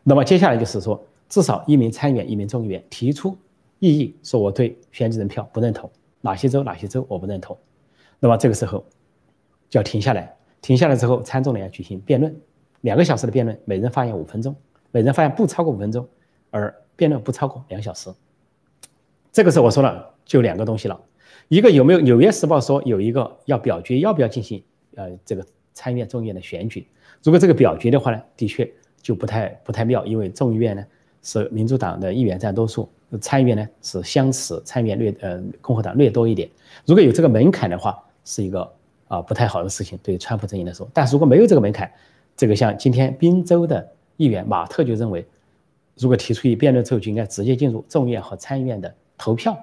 [0.02, 1.04] 那么接下来就是说。
[1.32, 3.34] 至少一名参议员、一名众议员提出
[3.78, 5.90] 异议，说我对选举人票不认同，
[6.20, 7.56] 哪些州、哪些州我不认同。
[8.20, 8.84] 那么这个时候
[9.70, 12.38] 就要停下来，停下来之后，参众两院举行辩论，
[12.82, 14.54] 两个小时的辩论，每人发言五分钟，
[14.90, 16.06] 每人发言不超过五分钟，
[16.50, 18.12] 而辩论不超过两小时。
[19.32, 21.00] 这个时候我说了，就两个东西了，
[21.48, 24.62] 一个有没有《纽约时报》说有一个要表决，要不要进行
[24.96, 26.86] 呃这个参议院、众议院的选举？
[27.22, 30.84] 如果这个表决的话呢，的确就不太不太妙，因为众议院呢。
[31.24, 36.50] 是民主党的议员占多数，参议院呢是相持，参议院略呃共和党略多一点。
[36.84, 38.68] 如果有这个门槛的话，是一个
[39.06, 40.90] 啊不太好的事情，对川普阵营来说。
[40.92, 41.88] 但是如果没有这个门槛，
[42.36, 45.24] 这个像今天宾州的议员马特就认为，
[45.96, 49.56] 如果提出一辩论之后，就应该直接进入众议院和参议院的投票，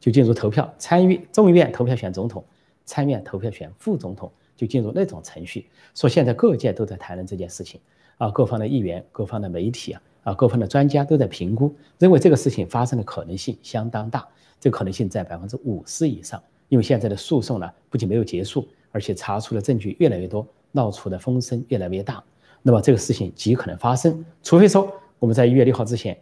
[0.00, 0.72] 就进入投票。
[0.78, 2.42] 参议众议院投票选总统，
[2.86, 4.32] 参议院投票选副总统，
[4.62, 5.66] 就进入那种程序。
[5.92, 7.80] 说现在各界都在谈论这件事情
[8.16, 10.02] 啊，各方的议员、各方的媒体啊。
[10.22, 14.24] 啊，各方的专家都在评估，认为这个事情发生的可能性相当大，
[14.60, 16.40] 这个可能性在百分之五十以上。
[16.68, 22.22] 因为现在的诉讼呢，不仅没有结束，而且查出的证据越来越多，闹出的风声越来越大。
[22.62, 26.16] 那么这个事情极可能发生，除非说我们在一月六号之前，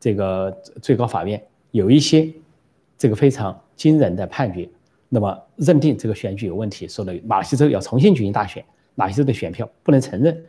[0.00, 0.50] 这个
[0.82, 2.28] 最高法院有一些
[2.98, 4.68] 这个非常惊人的判决，
[5.08, 8.64] 那么认定这个选举有问题，说的马西州要重新举行大选，
[8.94, 10.44] 马西州的选票不能承认。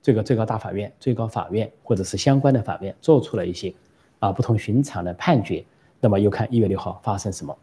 [0.00, 3.74] 这个最高大法院、最高法院或者是相关的法院做出了一些
[4.20, 5.64] 啊不同寻常的判决，
[6.00, 7.58] 那么又看一月六号发生什么。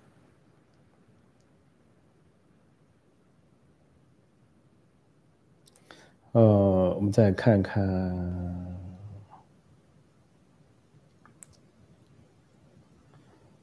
[6.34, 8.78] 呃，我们再看看，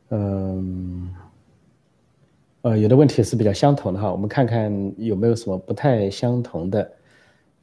[0.09, 1.15] 嗯，
[2.63, 6.93] 呃，有的问题是比较相同的哈，我们看看有没有什么不太相同的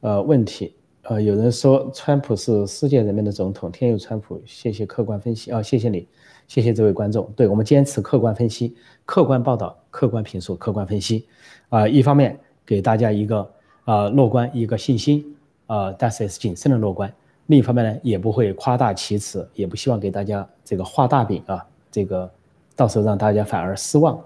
[0.00, 0.74] 呃问题。
[1.04, 4.38] 呃，有人说川普是世界人民的总统，天佑川普。
[4.44, 6.06] 谢谢客观分析啊，谢谢你，
[6.46, 7.26] 谢谢这位观众。
[7.34, 11.26] 对我们坚持客观分析、客观报道、客观评述、客观分析。
[11.70, 13.50] 啊，一方面给大家一个
[13.84, 15.34] 啊乐观一个信心
[15.66, 17.10] 啊，但是也是谨慎的乐观。
[17.46, 22.30] 另一方面呢，也不会夸大其词，也不希望给大家这个画大饼啊，这个
[22.76, 24.22] 到时候让大家反而失望。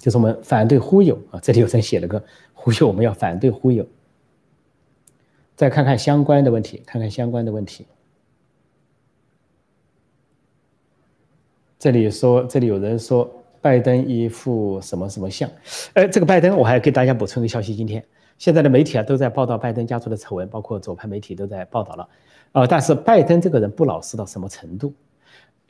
[0.00, 2.22] 就是我们反对忽悠啊，这里有人写了个
[2.54, 3.86] 忽悠，我们要反对忽悠。
[5.56, 7.86] 再看看相关的问题，看看相关的问题。
[11.78, 13.28] 这里说，这里有人说
[13.60, 15.50] 拜登一副什么什么像？
[15.94, 18.04] 呃，这个拜登，我还给大家补充个消息，今天
[18.38, 22.08] 现在的媒体啊都在报道拜登家族的丑闻，包括左派媒体都在报道了。
[22.52, 24.92] 呃，但是拜登这个人不老实到什么程度？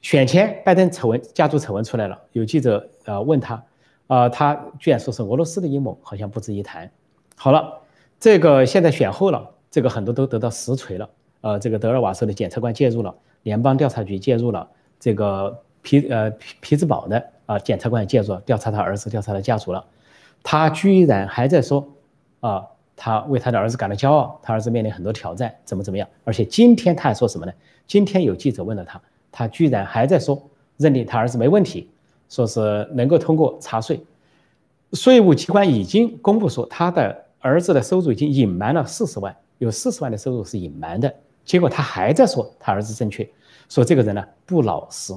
[0.00, 3.62] 选前拜登丑闻家族丑闻出来了，有记者呃问他，
[4.08, 6.90] 啊，他居然说是俄罗斯的阴谋，好像不值一谈。
[7.36, 7.78] 好了，
[8.18, 9.52] 这个现在选后了。
[9.70, 11.10] 这个很多都得到实锤了，
[11.42, 14.66] 呃，这个德尔瓦州的检察官介入了，联邦调查局介入了，
[14.98, 19.84] 这个皮呃皮皮兹堡的啊检察官也介入调查他儿子，调查他家族了，
[20.42, 21.86] 他居然还在说
[22.40, 22.64] 啊，
[22.96, 27.52] 他为他的儿子感到骄傲，他儿子面临很多挑战，怎么怎么样，而且今天他还说什么呢？
[27.86, 28.98] 今天有记者问了他，
[29.30, 30.42] 他居然还在说
[30.78, 31.90] 认定他儿子没问题，
[32.28, 34.00] 说是能够通过查税，
[34.92, 39.34] 税务机关已经公布说他的儿子的收入已经隐瞒了四十万。
[39.58, 41.12] 有四十万的收入是隐瞒的，
[41.44, 43.28] 结果他还在说他儿子正确，
[43.68, 45.12] 说这个人呢不老实，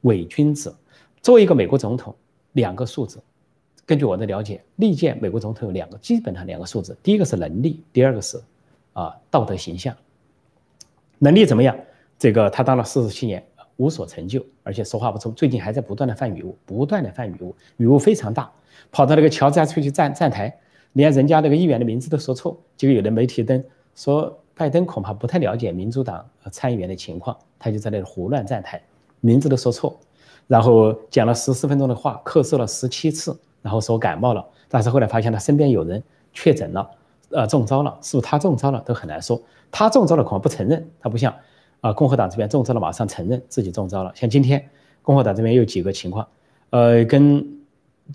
[0.00, 0.74] 伪君子。
[1.22, 2.12] 作为一个美国总统，
[2.54, 3.22] 两个数字，
[3.84, 8.42] 根据我的了解，历届美国总统有两个，基本上两个数字，第一个是能力，第二个是
[8.94, 9.94] 啊道德形象。
[11.18, 11.78] 能力怎么样？
[12.18, 18.50] 这个他当了四十七年，无所成就，而且说话不冲，最近还在不断的犯语误，不断的犯语误，语误非常大，
[18.90, 20.54] 跑到那个乔治亚出去站站台。
[20.94, 23.62] 连人家那个议员的名字都说错，结果有的媒体登
[23.94, 28.80] 说拜登恐怕不太了解民主党和参议员的情况，他就在那里胡乱站台，
[29.20, 29.94] 名字都说错，
[30.46, 36.90] 然后讲了十四分钟的话，咳嗽了十七次，然后说感冒了，但是后来发现他身边有人确诊了，
[37.28, 39.38] 呃中招了，是不是他中招了都很难说，
[39.70, 41.34] 他中招了恐怕不承认，他不像
[41.80, 44.68] 啊共和党这边中招了马上承认自己中招了，像今天
[45.02, 46.26] 共和党这边有几个情况，
[46.70, 47.44] 呃跟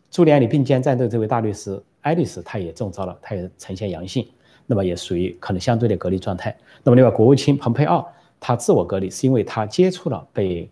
[0.10, 1.82] 朱利安里并肩战斗这位大律师。
[2.02, 4.28] 爱丽丝她也中招了，她也呈现阳性，
[4.66, 6.58] 那么也属于可能相对的隔离状态。
[6.82, 10.68] 那么另外，国务卿蓬佩奥他自我隔离，是因为他接触了被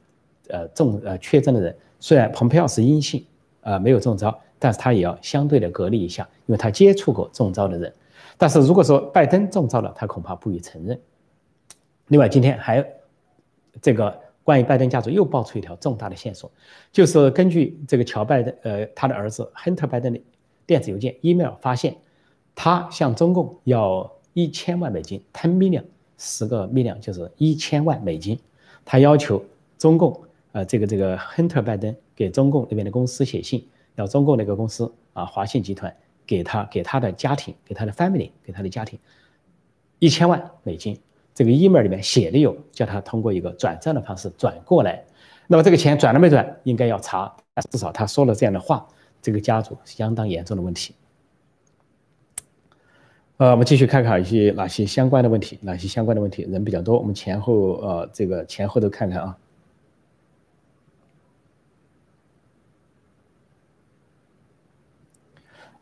[0.48, 1.76] 呃中呃确诊的人。
[2.00, 3.24] 虽然蓬佩奥是阴性，
[3.62, 7.94] 呃没有中招，但是他也要相对的隔离一下，因为他接触过中招的人。
[8.40, 11.00] 但是如果说拜登中招了，他恐怕不予承认。
[12.10, 12.86] 另外，今天还
[13.82, 16.52] 这个关于拜登家族又爆出一条重大的线索，
[16.92, 20.22] 就是根据这个乔拜登呃他的儿子亨特拜登的。
[20.66, 21.98] 电子邮件、email 发现，
[22.54, 25.84] 他向中共要一千万美金，ten million，
[26.20, 28.40] 十个 million 就是一千万美金。
[28.86, 29.44] 他要求
[29.80, 35.92] 中共，呃，这个这个亨特拜登给中共那边的公司写信，要中共那个公司啊，华信集团
[36.28, 39.00] 给他给他的家庭，给他的 family，给他的家庭
[39.98, 40.96] 一千万美金。
[41.40, 45.02] 这个 email 里面写的有，叫他通过一个转账的方式转过来。
[45.48, 47.34] 那么这个钱转了没转，应该要查，
[47.72, 48.86] 至少他说了这样的话。
[49.22, 50.94] 这个家族相当严重的问题。
[53.38, 59.38] 呃，我们继续看看一些哪些相关的问题，哪些相关的问题人比较多，我们前后呃这个前后都看看啊。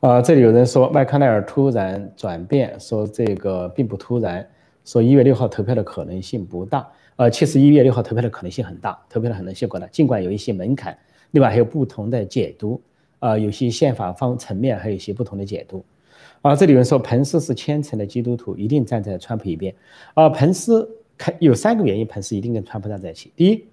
[0.01, 4.47] 啊，这里有人说麦康奈尔突然转变，说这个并不突然，
[4.87, 6.87] 说一月六号投票的可能性不大。
[7.17, 10.97] 呃，其实一月六号投票的可能性很大，投票的可能性过大，尽管有一些门槛，
[11.31, 12.81] 另外还有不同的解读，
[13.19, 15.83] 啊，有些宪法方层面还有一些不同的解读。
[16.41, 19.75] 啊，这里有人说彭斯是虔诚的基督徒，一定站在川普一边。
[20.13, 23.33] 啊，彭斯看有三个原因，彭斯一定跟川普站在一起。
[23.35, 23.65] 第一，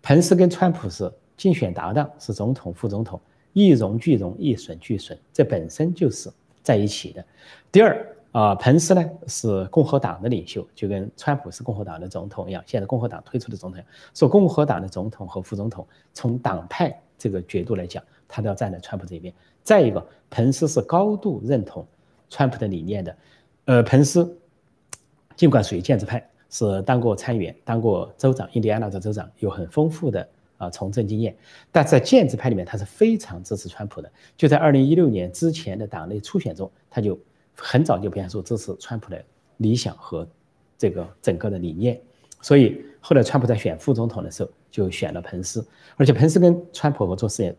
[0.00, 3.20] 彭斯跟川普是竞选搭档，是总统副总统。
[3.54, 6.30] 一荣俱荣，一损俱损，这本身就是
[6.62, 7.24] 在一起的。
[7.72, 12.62] 第二啊，彭斯呢是共和党的领袖，就跟川普是共和党的总统一样。
[12.66, 13.82] 现在共和党推出的总统，
[14.14, 19.32] 说共和党的总统和副总统，从党派这个角度来讲，他都要站在川普这边。
[19.64, 21.86] 再一个，彭斯是高度认同
[22.28, 23.16] 川普的理念的。
[23.64, 24.38] 呃，彭斯
[25.34, 30.28] 尽管属于建制派，是当过参议员，当过州长，印第安纳州州长，有很丰富的。
[30.58, 31.36] 啊，从政经验，
[31.70, 34.10] 但在建制派里面，他是非常支持川普的。
[34.36, 37.16] 就在二零一六年之前的党内初选中，他就
[37.58, 39.22] 很早就表现出支持川普的
[39.58, 40.26] 理想和
[40.78, 42.00] 这个整个的理念。
[42.40, 47.54] 所以后来川普在选副总统的时候，就选了彭斯，而且彭斯跟川普合作时，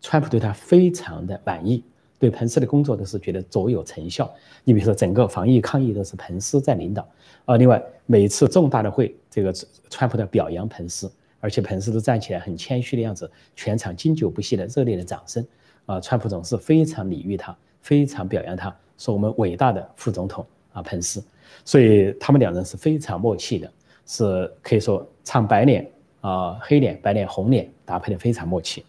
[0.00, 1.82] 川普对他非常的满意，
[2.18, 4.32] 对彭斯的工作都是觉得卓有成效。
[4.64, 7.08] 你比如说，整个防疫抗疫都是彭斯在领导。
[7.46, 9.52] 啊，另外每次重大的会，这个
[9.88, 11.10] 川普的表扬彭斯。
[11.40, 15.46] 而且彭斯都站起来很谦虚的样子，全场经久不息的热烈的掌声，
[15.86, 21.24] 啊，川普总是非常礼遇他，非常表扬他，说我们伟大的副总统啊，彭斯，
[21.64, 23.72] 所以他们两人是非常默契的，
[24.04, 25.90] 是可以说唱白脸
[26.20, 28.84] 啊黑脸，白脸红脸搭配的非常默契。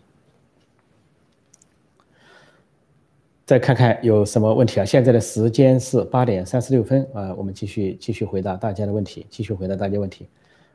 [3.45, 4.85] 再看看有什么问题啊？
[4.85, 10.27] 现在的时间是八点三十六分啊，我们继续继续回答大家的问题，继续回答大家问题。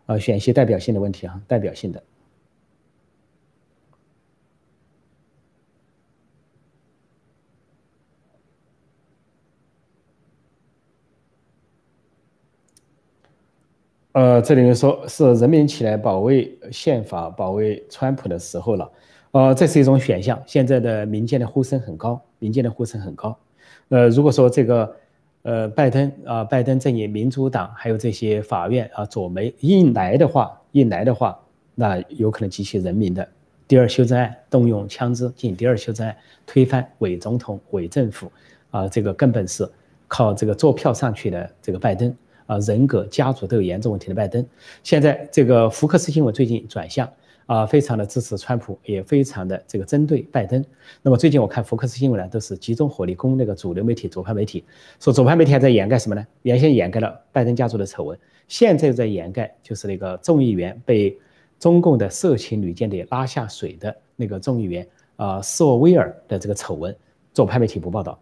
[0.07, 2.03] 啊，选一些代表性的问题啊，代表性的。
[14.14, 18.90] 呃，这里面说是人民起来保卫宪法、保卫川普的时候了。
[19.32, 20.40] 呃，这是一种选项。
[20.46, 23.36] 现在的民间的呼声很高，民间的呼声很高。
[23.90, 24.96] 呃，如果说这个。
[25.46, 31.38] 呃，拜登啊，拜登阵营、民主党还有这些法院啊，左媒硬来的话，硬来的话，
[31.74, 33.28] 那有可能激起人民的
[33.68, 38.32] 第二修正案，动用枪支进行第二修正案，推翻伪总统、伪政府
[38.70, 39.70] 啊，这个根本是
[40.08, 42.16] 靠这个坐票上去的这个拜登
[42.47, 44.45] 啊，人格、家族都有严重问题的拜登。
[44.82, 47.11] 现在这个福克斯新闻最近转向。
[47.47, 50.64] 啊，非常的支持川普，也非常的这个针对拜登。
[51.03, 54.64] 那么最近我看福克斯新闻呢，都是集中火力攻那个主流媒体、左派媒体，
[54.99, 56.26] 说左派媒体还在掩盖什么呢？
[56.40, 58.18] 原先掩盖了拜登家族的丑闻，
[58.49, 61.14] 现在又在掩盖就是那个众议员被
[61.61, 66.97] 中共的色情女间谍拉下水的那个众议员啊，斯沃威尔的这个丑闻，
[67.34, 68.18] 左派媒体不报道，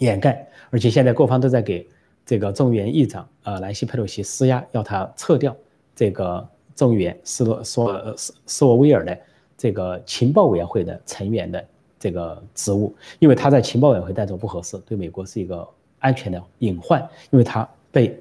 [0.00, 0.46] 掩盖。
[0.68, 1.88] 而且现在各方都在给
[2.28, 5.56] 这个众议院议长啊，兰西佩洛西施压，要他撤掉
[5.96, 6.46] 这个。
[6.78, 9.18] 众议员斯洛索斯斯沃威尔的
[9.56, 11.66] 这个情报委员会的成员的
[11.98, 15.68] 这个职务，因为他在情报委员会待着不合适，对美国是一个
[15.98, 17.00] 安全的隐患，
[17.32, 18.16] 因为他被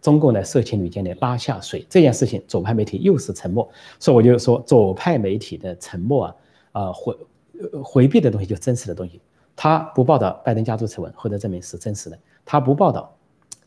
[0.00, 6.34] 中共的色情女间谍拉下水这件事情，左派媒体又是沉默，所以我就说左派媒体的沉默啊，
[6.72, 7.16] 啊回
[7.84, 9.20] 回避的东西就真实的东西，
[9.54, 13.14] 他不报道拜登家族丑闻，或者证明是真实的，他不报道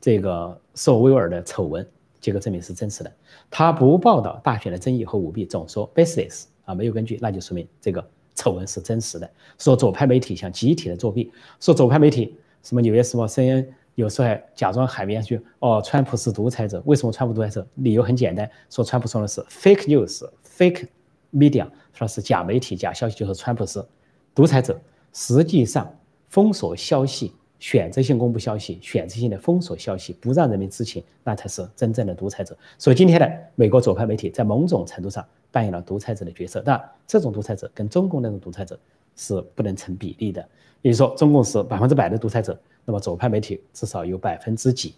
[0.06, 1.84] 这个斯沃威尔的丑闻。
[2.22, 3.12] 结果证明是真实的，
[3.50, 9.28] 他不报道大选的争议和舞弊，总说 baseless 啊没有根据，那就说明这个丑闻是真实的。
[9.58, 17.66] 说左派媒体想集体的作弊，说左派媒体什么《纽约时报》、CNN 有时候还假装海面去哦，川普是独裁者，为什么川普独裁者？
[17.76, 20.88] 理由很简单，说川普说的是 fake news，fake
[21.34, 23.84] media，说是假媒体、假消息，就是川普是
[24.36, 24.80] 独裁者。
[25.14, 25.96] 实际上
[26.30, 27.34] 封锁消息。
[27.66, 32.56] 选择性公布消息，选择性的封锁消息，不让人民知情，那才是真正的独裁者。
[32.78, 38.80] 所以今天的美国左派媒体在某种程度上扮演了独裁者的角色，但这种独裁者跟中共那种独裁者
[39.16, 40.48] 是不能成比例的。
[40.84, 42.56] 也就是说，中共是百分之百的独裁者，
[42.86, 44.94] 那么左派媒体至少有百分之几，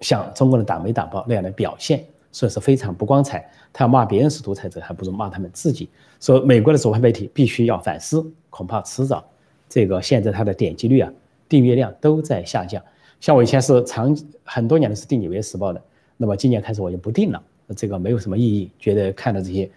[0.00, 3.46] 像中共的党媒党报那样的表现，所以是非常不光彩。
[3.74, 5.90] 他要骂别人是独裁者，还不如骂他们自己。
[6.18, 9.22] 说美国的左派媒体必须要反思，恐怕迟早
[9.68, 11.12] 这个现在它的点击率啊。
[11.52, 12.82] 订阅量都在下降，
[13.20, 15.82] 像我以前是长很多年都是订《纽约时报》的，
[16.16, 17.42] 那么今年开始我就不订了，
[17.76, 19.70] 这个没有什么意义，觉得看的这些，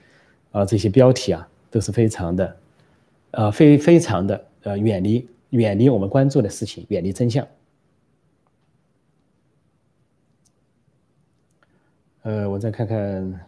[0.54, 2.58] 啊这些标题啊都是非常的，
[3.32, 7.46] 呃非非常的呃远离远离我们关注的事情，远离真相。
[12.22, 13.40] 呃，我再看看，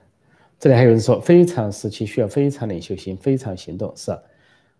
[0.59, 4.11] 这里还有人说，非常时期需要非常领袖型，非常行动是。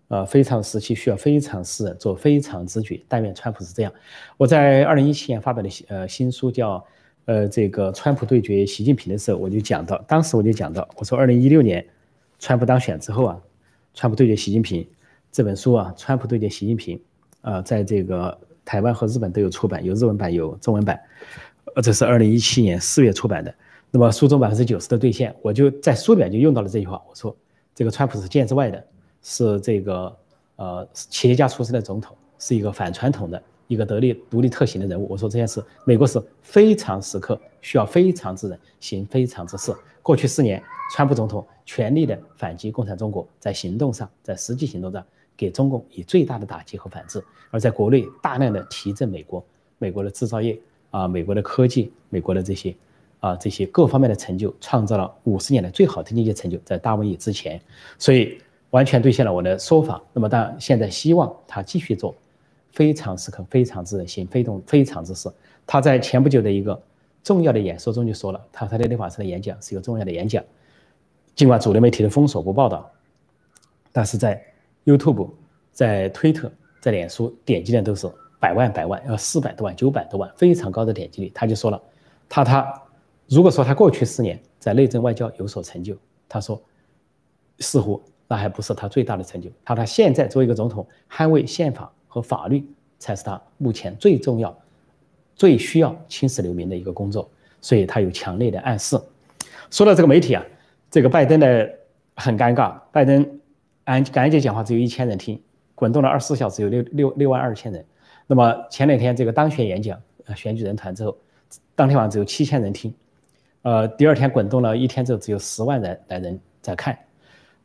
[0.10, 3.03] 呃，非常时期需要非常时人做非常之举。
[3.08, 3.91] 但愿川普是这样。
[4.38, 6.84] 我在二零一七年发表的呃新书叫
[7.26, 11.86] 呃这个川普对决习近平的时候，我就讲到，当时我就讲到，我说二零一六年
[12.39, 13.41] 川普当选之后啊，
[13.93, 14.88] 川普对决习近平
[15.32, 16.97] 这本书啊，川普对决习近平，
[17.41, 20.97] 呃，在这个台湾和日本都有出版，有日文版，有中文版。
[21.76, 23.53] 呃，这是二零一七年四月出版的。
[23.91, 27.36] 那么书中百分之九十的兑现，我就在书里面就用到了这句话，我说
[27.76, 28.82] 这个川普是建制外的。
[29.22, 30.15] 是这个
[30.55, 35.07] 呃企业家出身的总统，是一个反传统的一个得力独立特行的人物。
[35.09, 39.74] 我说这件事，美国是非常时刻需要非常之人行非常之事。
[40.01, 40.63] 过去四年，
[40.93, 45.05] 川普总统全力的反击共产中国，在行动上，在实际行动上
[45.36, 49.43] 给中共以最大的打击和反制，而在国内大量的提振美国，
[49.78, 50.57] 美国的制造业
[50.91, 52.74] 啊，美国的科技，美国的这些
[53.20, 57.59] 啊这些各方面的成就，创造了五十年来最好的经济成就，在大瘟疫之前，
[57.99, 58.39] 所以。
[58.72, 60.01] 完全兑现了我的说法。
[60.13, 62.13] 那么，当然现在希望他继续做
[62.72, 65.32] 非常时刻、非常之人行非动非常之事。
[65.65, 66.80] 他在前不久的一个
[67.24, 70.43] 重要的演说中就说了，他他的立法生的演讲是一个重要的演讲。
[71.36, 72.89] 尽管主流媒体的封锁不报道，
[73.91, 74.41] 但是在
[74.86, 75.30] YouTube、
[75.72, 78.09] 在推特、在脸书点击量都是
[78.39, 81.32] 百万、百万，要四百多万、九百多万，非常高的点击率。
[81.34, 81.82] 他就说了，
[82.28, 82.82] 他他
[83.28, 85.95] 如果说他过去四年在内政外交有所成就，
[86.28, 86.61] 他说
[87.59, 88.01] 似乎。
[88.28, 89.49] 那还不是他最大的成就。
[89.63, 92.65] 他他现在作为一个总统，捍卫宪法和法律
[92.99, 94.57] 才是他目前最重要、
[95.36, 97.30] 最需要青史留名的一个工作。
[97.59, 98.95] 所以他有强烈的暗示。
[99.71, 100.45] 说到这个媒体啊，
[100.91, 101.69] 这个拜登的
[102.15, 102.80] 很尴尬。
[102.91, 103.39] 拜登
[103.84, 105.41] 安感恩节讲话只有一千人听，
[105.73, 107.84] 滚动了二十四小时有六六六万二千人。
[108.28, 111.17] 那么前两天这个当选演讲，呃，选举人团之后，
[111.75, 112.93] 当天晚上只有七千人听。
[113.63, 116.97] 呃，第二天滚动了一天之后，只有十万人来人在看。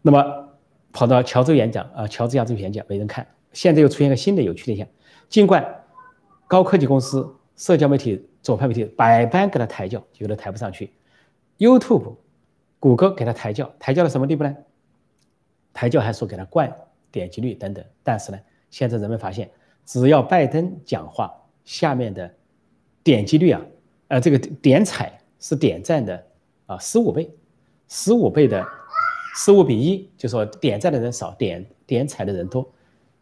[0.00, 0.48] 那么。
[0.92, 3.26] 跑到乔州演讲啊，乔治亚州演讲没人看。
[3.52, 4.88] 现在又出现一个新的有趣的现象，
[5.28, 5.84] 尽管
[6.46, 10.90] 高科技公司、社交媒体、左派媒体百般给他抬轿，有的抬不上去。
[11.58, 12.16] YouTube、
[12.78, 14.56] 谷歌给他抬轿，抬轿到什么地步呢？
[15.72, 16.74] 抬轿还说给他灌
[17.10, 17.84] 点击率等等。
[18.02, 18.38] 但是呢，
[18.70, 19.50] 现在人们发现，
[19.84, 21.32] 只要拜登讲话，
[21.64, 22.34] 下面的
[23.02, 23.60] 点击率啊，
[24.08, 26.26] 呃，这个点踩是点赞的
[26.66, 27.30] 啊十五倍，
[27.88, 28.66] 十五倍的。
[29.34, 32.70] 十五比一，就说点赞的人少，点点踩的人多，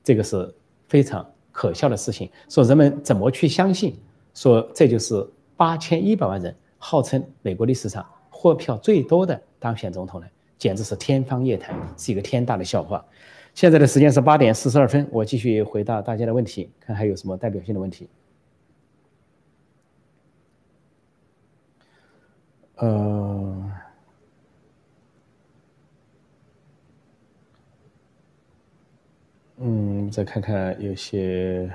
[0.03, 0.53] 这个是
[0.89, 2.31] 非常可笑的事情。
[2.49, 3.95] 说人们怎么去相信？
[4.35, 5.25] 说这就是
[5.57, 10.27] 八千一百万人号称美国历史上获票最多的当选总统呢？
[10.59, 13.05] 简直是天方夜谭，是一个天大的笑话。
[13.55, 18.09] 现在的时间是八点四十二分，我继续回答大家的问题，看还有什么代表性的问题。
[22.77, 23.50] 呃。
[29.63, 31.71] 嗯，再看看有些，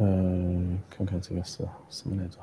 [0.00, 1.58] 嗯，看看这个是
[1.90, 2.38] 什么来着？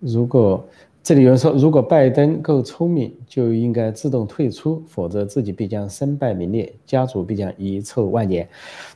[0.00, 0.66] 如果
[1.04, 8.48] 这里有人说，如果拜登够聪明，就应该自动退出，否则自己必将身败名裂，家族必将遗臭万年。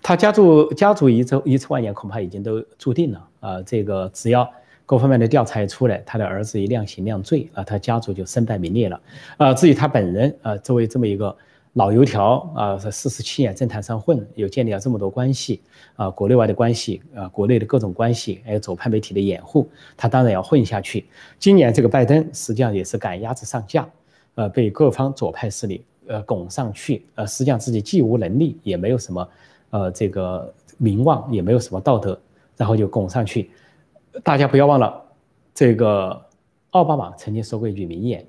[0.03, 3.63] 他家族家族遗臭遗臭万年，恐怕已经都注定了啊！
[3.63, 4.53] 这个只要。
[4.87, 9.01] 各方面的调查一出来，他的儿子一量刑量罪啊，他家族就身败名裂了
[9.37, 9.53] 啊。
[9.53, 11.37] 至于他本人啊，作为这么一个
[11.73, 15.61] 老油条啊，在四十七年政坛上混，又建立了这么多关系
[15.97, 21.05] 啊，国内外的关系啊，国内的各种关系，还有左派媒体的掩护，他当然要混下去。
[21.39, 23.89] 今年这个拜登实际上也是赶鸭子上架，
[24.37, 29.29] 呃，被各方左派势力呃拱上去，呃，实际上自己既无能力，也没有什么
[29.71, 32.17] 呃这个名望，也没有什么道德，
[32.57, 33.51] 然后就拱上去。
[34.23, 35.03] 大家不要忘了，
[35.55, 36.27] 这个
[36.71, 38.27] 奥巴马曾经说过一句名言，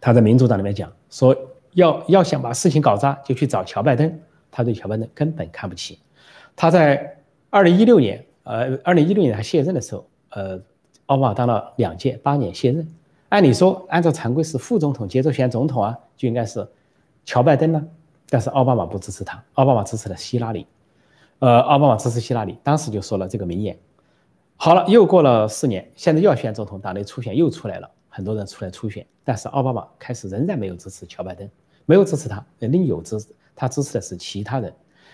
[0.00, 1.36] 他在民主党里面讲说，
[1.72, 4.20] 要要想把事情搞砸，就去找乔拜登。
[4.50, 5.98] 他对乔拜登根本看不起。
[6.54, 7.18] 他在
[7.50, 10.60] 二零一六年，呃，二零一六年他卸任的时候，呃，
[11.06, 12.88] 奥巴马当了两届，八年卸任。
[13.30, 16.66] 按理说，按照常规是副总统接着选总统啊，就应该是
[17.24, 17.84] 乔拜登呢。
[18.28, 20.66] 但是奥巴马不支持他，奥巴马支持了希拉里。
[21.40, 23.76] 呃，奥巴马支持希拉里，当时就说了这个名言。
[24.56, 31.48] 好了，又过了四年，现在又要选总统，党内初选又出来了，很多人出来初选，但是奥巴马开始仍然没有支持乔拜登，
[31.84, 34.72] 没有支持他，另有支持，他支持的是其他人。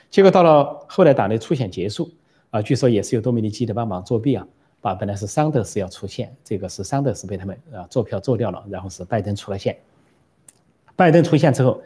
[0.08, 2.10] 结果到了后来党内初选结束，
[2.50, 4.46] 啊，据说也是有多米尼基的帮忙作弊啊，
[4.80, 9.76] 把本来是桑德斯要出现，这个是桑德斯被他们啊做票做掉了，然后是拜登出了线。
[10.94, 11.82] 拜登出现之后，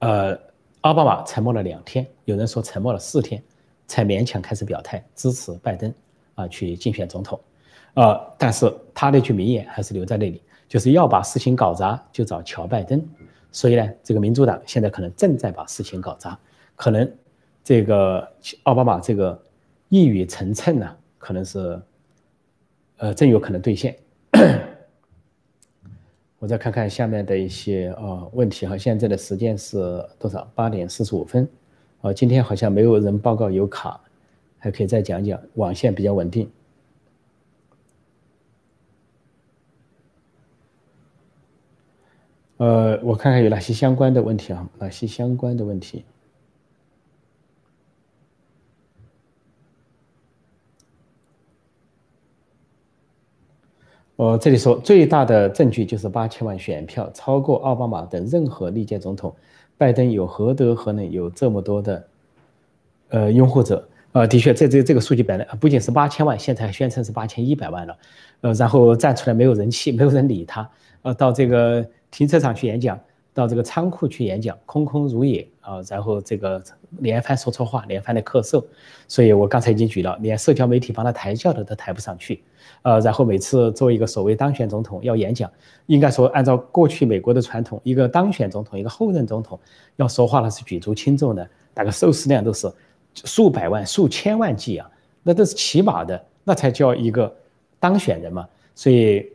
[0.00, 0.38] 呃，
[0.82, 3.42] 奥巴马沉默了两天，有人说沉默了四天，
[3.86, 5.92] 才勉强开始表态支持拜登。
[6.34, 7.38] 啊，去竞选总统，
[7.94, 13.02] 呃，但是他那句名言还是留在那里，就是要把事情搞砸就找乔拜登。
[13.50, 16.38] 所以呢，这个民主党现在可能正在把事情搞砸，
[16.74, 17.10] 可能
[17.62, 18.26] 这个
[18.62, 19.40] 奥巴马这个
[19.90, 21.80] 一语成谶呢，可能是
[22.96, 23.96] 呃真有可能兑现。
[26.38, 30.50] 我再看看下面的一些呃问题哈，现在的时间是多少？
[30.54, 31.48] 八点四十五分。
[32.00, 34.00] 呃，今天好像没有人报告有卡，
[34.62, 36.48] 还可以再讲讲，网线比较稳定。
[42.58, 44.70] 呃，我看看有哪些相关的问题啊？
[44.78, 46.04] 哪些相关的问题？
[54.14, 59.34] 我这里说，最大的证据就是八千万选票超过奥巴马等任何历届总统，
[59.76, 62.08] 拜登有何德何能有这么多的
[63.08, 63.88] 呃拥护者？
[64.12, 67.98] 呃，的确，这这这个数据本来不仅是八千万，现在宣称是八千一百万了，
[68.42, 70.68] 呃，然后站出来没有人气，没有人理他，
[71.02, 71.84] 呃，到这个。
[72.12, 73.00] 停车场去演讲，
[73.32, 75.80] 到这个仓库去演讲，空空如也啊！
[75.88, 76.62] 然后这个
[76.98, 78.62] 连番说错话，连番的咳嗽，
[79.08, 82.42] 所以我刚才已经举了，连社交媒体帮他抬轿的都抬不上去，
[82.82, 85.50] 呃，然后每次作为一个所谓当选总统要演讲，
[85.86, 89.58] 应该说按照过去美国的传统，一个当选总统，一个后任总统
[89.96, 92.70] 要说话那是举足轻重的，大概收视量都是
[93.14, 94.90] 数百万、数千万计啊，
[95.22, 97.34] 那都是起码的，那才叫一个
[97.78, 99.30] 当选人嘛，所以。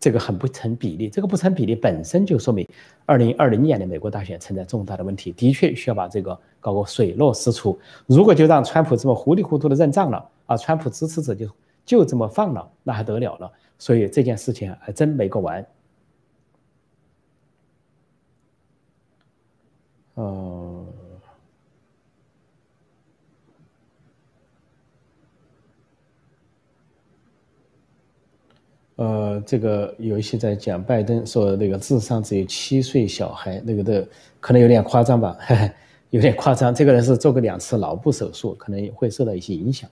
[0.00, 2.64] 这个很不成比例，这个不成比例本身就说明，
[3.04, 7.76] 二零二零年的美国大选存在重大的问题，的确需要把这个搞个水落石出。
[8.06, 11.50] 如果就让川普这么糊里糊涂的认账了啊，川普支持者就
[11.84, 13.50] 就这么放了，那还得了了？
[13.76, 15.66] 所以这件事情还真没个完。
[20.14, 20.57] 哦。
[28.98, 34.04] 呃，这个有一些在讲拜登说那个智商只有七岁小孩，那个的
[34.40, 35.38] 可能有点夸张吧，
[36.10, 36.74] 有点夸张。
[36.74, 39.88] 这个人是做过两次脑部手术，可能会受到一些影响。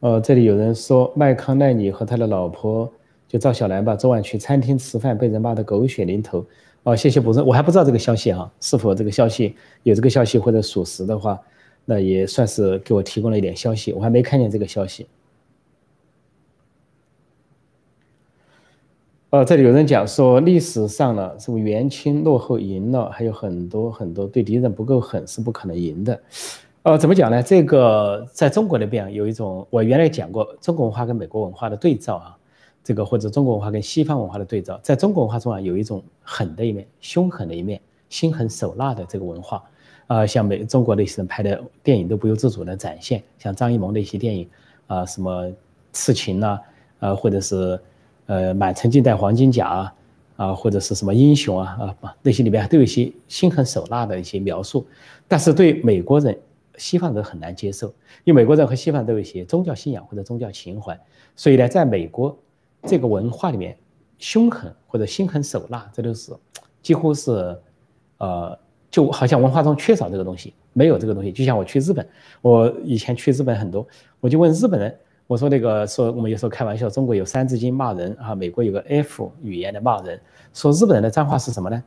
[0.00, 2.92] 呃，这里有人说麦康奈里和他的老婆
[3.26, 6.44] 就赵小兰吧，昨晚去餐厅吃饭被人骂得狗血淋头。
[6.82, 11.40] 哦，谢谢补充，我还不知道这个消息哈，是否这个消息有这个消息或者属实的话，
[11.86, 15.06] 那也算是给我提供了一点消息，我还没看见这个消息。
[19.30, 26.20] 呃，这里有人讲说，历史上呢，什么元清落后赢了，还有很多很多对敌人不够狠是不可能赢的。
[26.82, 27.40] 呃，怎么讲呢？
[27.40, 32.36] 这个在中国那边有一种，我原来讲过中国文化跟美国文化的对照啊，
[32.82, 39.62] 这个或者中国文化跟西方文化的对照，在中国文化中啊，有一种狠的一面，凶狠的一面，心狠手辣的这个文化
[40.08, 44.48] 啊，像美中国那些人拍的电影都不由自主的展现，像张艺谋的一些电影
[44.88, 45.48] 啊，什么
[45.92, 46.58] 刺秦呐，
[46.98, 47.78] 呃，或者是。
[48.30, 49.94] 呃，满城尽带黄金甲啊，
[50.36, 54.86] 啊，或者是什么英雄啊，啊，那些里面都有一些心狠手辣的一些描述，
[55.26, 56.38] 但是对美国人、
[56.76, 57.88] 西方人很难接受，
[58.22, 60.96] 因为美国人和西方都有一些宗教信仰或者宗教情怀，
[61.34, 62.38] 所以呢，在美国
[62.84, 63.76] 这个文化里面，
[64.20, 66.32] 凶狠或者心狠手辣，这都是
[66.82, 67.58] 几乎是，
[68.18, 68.56] 呃，
[68.92, 71.32] 就好像文化中缺少这个东西，没有这个东西。
[71.32, 72.08] 就像我去日本，
[72.42, 73.84] 我以前去日本很多，
[74.20, 74.96] 我就问日本人。
[75.30, 80.20] 我说那个说我们有时候开玩笑，中国有三字经骂人啊，美国有个 F 语言的骂人。
[80.52, 81.80] 说日本人的脏话是什么呢？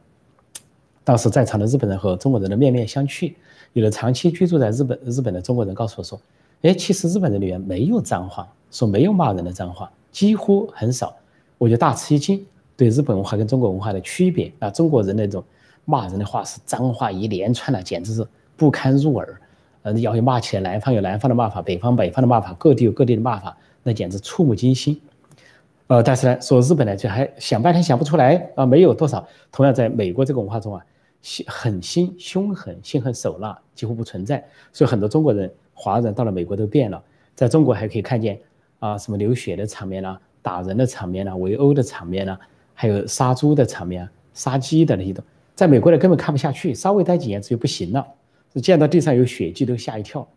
[1.03, 3.33] 当时在场的日本人和中国人的面面相觑。
[3.73, 6.17] 有的长期居住在日本日本的中国人告诉我说，
[6.61, 11.13] 哎，其实日本人里面没有脏话，说没有骂人的脏话，几乎很少。
[11.57, 12.45] 我就大吃一惊，
[12.77, 15.43] 对日本文化跟中国文化的区别啊，中国人那种
[15.83, 18.25] 骂人的话是脏话一连串的，简直是
[18.55, 19.37] 不堪入耳。
[19.83, 24.99] 呃，要骂起来，南方有南方的骂法，北方北方的骂法，各地有各地的骂法，那简直触目惊心。
[25.87, 29.27] 呃，但是呢，说日本呢，就还想半天想不出来啊，没有多少。
[29.51, 30.83] 同样，在美国这个文化中啊，
[31.21, 34.43] 心狠心、凶狠、心狠手辣几乎不存在。
[34.71, 37.03] 所以很多中国人、华人到了美国都变了。
[37.35, 38.39] 在中国还可以看见
[38.79, 42.39] 啊，什么流血的场面啦，打人的场面啦，围殴的场面啦，
[42.73, 45.21] 还有杀猪的场面、啊杀鸡的那些都，
[45.53, 48.03] 在美国呢根本看不下去，稍微待几年就不行了。
[48.61, 50.27] 见到地上有血迹都吓一跳，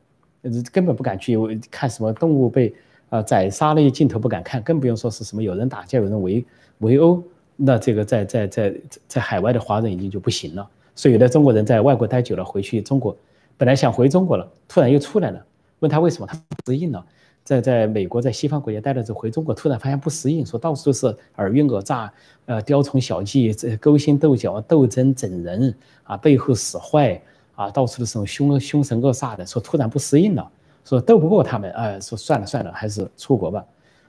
[0.73, 1.37] 根本不敢去
[1.71, 2.75] 看什么动物被
[3.11, 6.45] 啊宰杀那些镜头不敢看，更不用说是什么有人打架、有人围
[6.79, 7.23] 围殴，
[7.57, 8.75] 那这个在在在
[9.07, 10.69] 在海外的华人已经就不行了。
[10.95, 13.15] 所以有的中国人在外国待久了，回去中国
[13.59, 15.45] 本来想回中国了，突然又出来了，
[15.81, 17.05] 问他为什么，他不适应了。
[17.45, 22.13] 在在美国在西方国家待了之后回中国，突然发现不适应，说到处都是尔虞我诈，
[22.47, 27.21] 呃雕虫小技，这勾心斗角、斗争整人啊，背后使坏。
[27.57, 30.49] 啊，到处都是凶凶神恶煞的，说突然不适应了，
[30.85, 33.65] 说斗不过他们，哎，说算了算了，还是出国吧。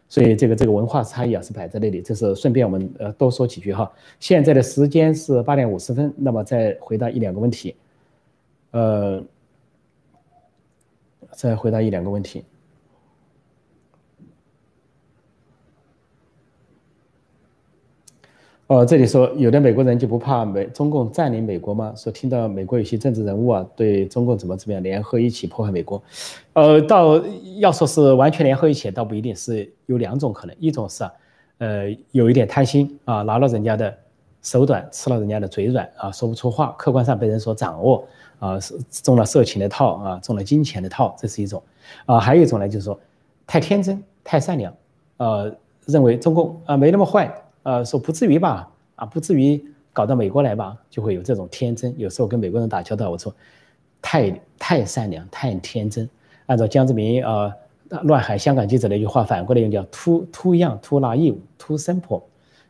[0.09, 2.01] 所以这个这个文化差异啊是摆在那里。
[2.01, 3.91] 这是顺便我们呃多说几句哈。
[4.19, 7.75] 现在的时间是八点五十分，那么再回答一两个问题，
[8.71, 9.21] 呃，
[11.31, 12.45] 再回答一两个问题。
[18.67, 21.93] 哦，这里说有的美国人就不怕美中共占领美国吗？
[21.95, 26.03] 说听到美国有些政治人物啊对中共怎么怎么样联合一起破坏美国，
[26.51, 27.17] 呃，倒
[27.59, 31.13] 要说是完全联合一起，倒不一定是有两种可能，一种是啊，
[31.59, 33.97] 呃，有一点贪心啊，拿了人家的
[34.41, 38.05] 手短，吃了人家的嘴软啊，说不出话，客观上被人所掌握
[38.39, 41.63] 啊，是中了色情的套啊，中了金钱的套，这是一种
[42.05, 42.99] 啊，还有一种呢，就是说
[43.45, 44.73] 太天真太善良，
[45.15, 45.55] 呃，
[45.85, 47.33] 认为中共啊没那么坏。
[47.67, 48.65] 呃，说不至于吧，
[48.95, 49.61] 啊，不至于
[49.91, 51.93] 搞到美国来吧，就会有这种天真。
[51.99, 53.35] 有时候跟美国人打交道，我说
[54.01, 56.09] 太太善良，太天真。
[56.45, 57.53] 按照江泽民啊
[58.03, 62.23] 乱喊香港记者的一句话，反过来用叫 too too young too naive too simple，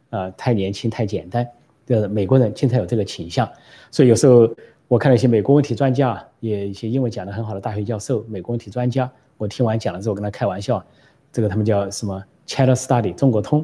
[0.10, 1.48] 啊，太年轻太简单。
[1.86, 3.48] 这美国人经常有这个倾向，
[3.92, 4.50] 所以有时候
[4.88, 10.84] 我看了一些美国问题专家，也一些英文讲得很好的大学教授，美国问题专家，我听完讲了之后跟他开玩笑，
[11.32, 13.64] 这个他们叫什么 China Study 中国通。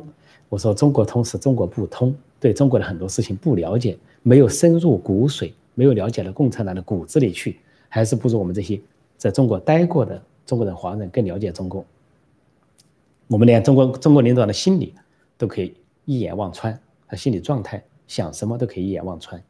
[0.54, 7.58] 我说中国通是中国不通，对中国的很多事情不了解，没有深入骨髓，没有了解到共产党的骨子里去，
[7.90, 8.80] 还是不如我们这些
[9.18, 11.84] 在中国待过的中国人、华人更了解中国。
[13.26, 14.94] 我们连中国中国领导的心理
[15.40, 15.74] 都可以
[16.06, 19.42] 一眼望穿，他心理状态想什么都可以一眼望穿。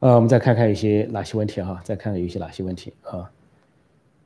[0.00, 3.30] 呃，我们再看看一些哪些问题哈，再看看有些哪些问题啊？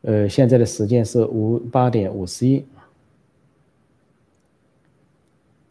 [0.00, 2.64] 呃，现在的时间是五八点五十一。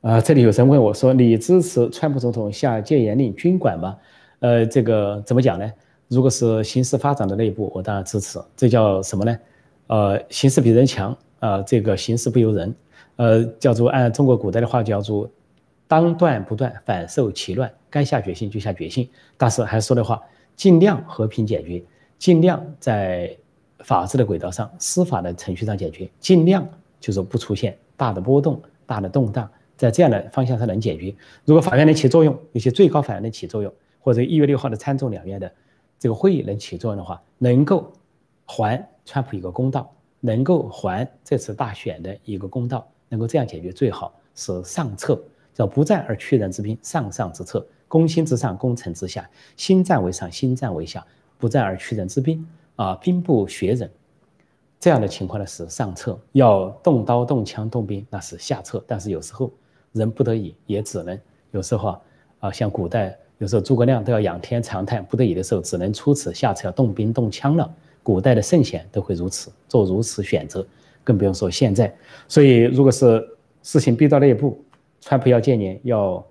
[0.02, 3.96] 啊，这里有人问我说：“你支持川普总统下戒严令、军管吗？”
[4.42, 5.72] 呃，这个怎么讲呢？
[6.08, 8.40] 如果是形势发展的那一步，我当然支持。
[8.58, 9.38] 这叫什么呢？
[9.86, 12.74] 呃，形势比人强啊，这个形势不由人。
[13.18, 15.30] 呃，叫做按中国古代的话叫做
[15.88, 17.72] “当断不断，反受其乱”。
[17.88, 20.20] 该下决心就下决心，但是还是说的话，
[20.56, 21.84] 尽量和平解决，
[22.18, 23.38] 尽量在
[23.82, 26.68] 法治的轨道上、司法的程序上解决，尽量
[27.00, 29.48] 就是不出现大的波动、大的动荡。
[29.82, 31.16] 在这样的方向上能解决。
[31.44, 35.52] 如果法院能起作用，有些最高法院能起作用，或者一月六号的参众两院的
[35.98, 37.92] 这个会议能起作用的话，能够
[38.46, 45.20] 还川普一个公道，能够还这次大选的一个公道，能够这样解决最好是上策，
[45.52, 49.28] 叫不战而屈人之兵，上上之策，攻心之上，攻城之下，
[49.58, 51.04] 心战为上，心战为下，
[51.40, 53.90] 不战而屈人之兵啊，兵不血刃。
[54.80, 59.52] 这样的情况呢是上策，要动刀动枪动兵那是下策，但是有时候。
[59.94, 61.20] 人不得已也只能
[61.52, 62.02] 有时候啊，
[62.40, 67.74] 啊，像古代有时候诸葛亮都要仰天长叹，不得已的时候只能出此下策，要动兵动枪了。
[68.04, 70.66] 古代的圣贤都会如此做如此选择，
[71.04, 71.94] 更不用说现在。
[72.28, 73.24] 所以，如果是
[73.62, 74.60] 事情逼到那一步，
[75.02, 76.26] 川普要建年，要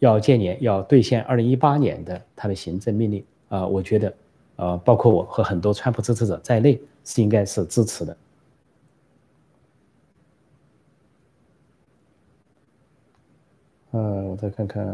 [0.00, 4.14] 要建年，要兑现二零一八年的他的行政命令啊，我觉得，
[4.56, 8.14] 呃，包括我和很多川普支持者在内，是应该是支持的。
[14.28, 14.86] 我再看看。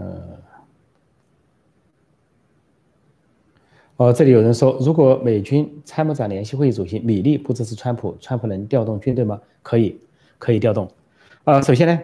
[3.96, 9.40] 哦，这里有人说，如果美军参谋长联席会议主席米利不支持川普，川普能调动军队吗？
[9.62, 10.00] 可以，
[10.38, 10.90] 可以调动。
[11.44, 12.00] 啊，首先呢，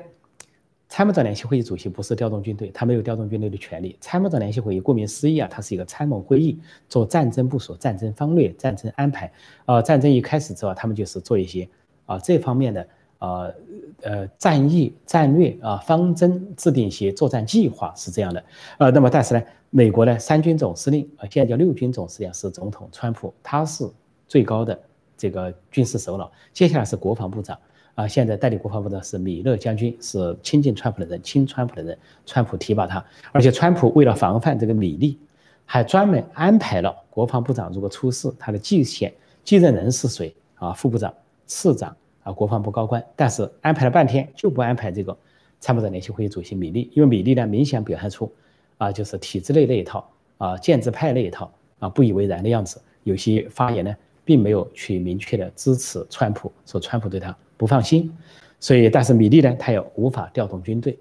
[0.89, 3.97] 参谋长联席会议主席不是调动军队，他没有调动军队的权利。
[4.01, 9.33] 参谋长联席会议顾名思义啊，它是一个参谋会议，做战争部署、战争方略、战争安排。
[9.65, 11.69] 啊，战争一开始之后，他们就是做一些
[12.07, 12.87] 啊这方面的。
[13.21, 13.53] 啊，
[14.01, 18.43] 呃，战役、战略啊，方针制定一些作战计划是这样的。
[18.79, 23.87] 呃，那么但是呢，美国呢三军总司令啊，现在叫六军总司令是总统川普，他是
[24.27, 24.81] 最高的
[25.19, 26.33] 这个军事首脑。
[26.55, 27.59] 接下来是国防部长
[27.95, 33.05] 啊，现在代理国防部长是米勒将军，是亲近川普的人，亲川普的人，川普提拔他。
[33.33, 35.19] 而且川普为了防范这个米利，
[35.67, 39.13] 还专门安排了国防部长如果出事，他的继选
[39.45, 40.73] 继任人是谁啊？
[40.73, 41.13] 副部长、
[41.45, 41.95] 次长。
[42.23, 45.17] 啊，国防部高官，但是安排了半天就不安排这个
[45.59, 48.31] 参谋长联席会议主席米利，因为米利呢明显表现出
[48.79, 52.81] 啊，就是体制内那一套啊，建制派那一套啊，不以为然的样子。
[53.05, 58.15] 有些发言呢，并没有去明确的支持川普，说川普对他不放心。
[58.59, 60.99] 所以，但是米利呢，他又无法调动军队，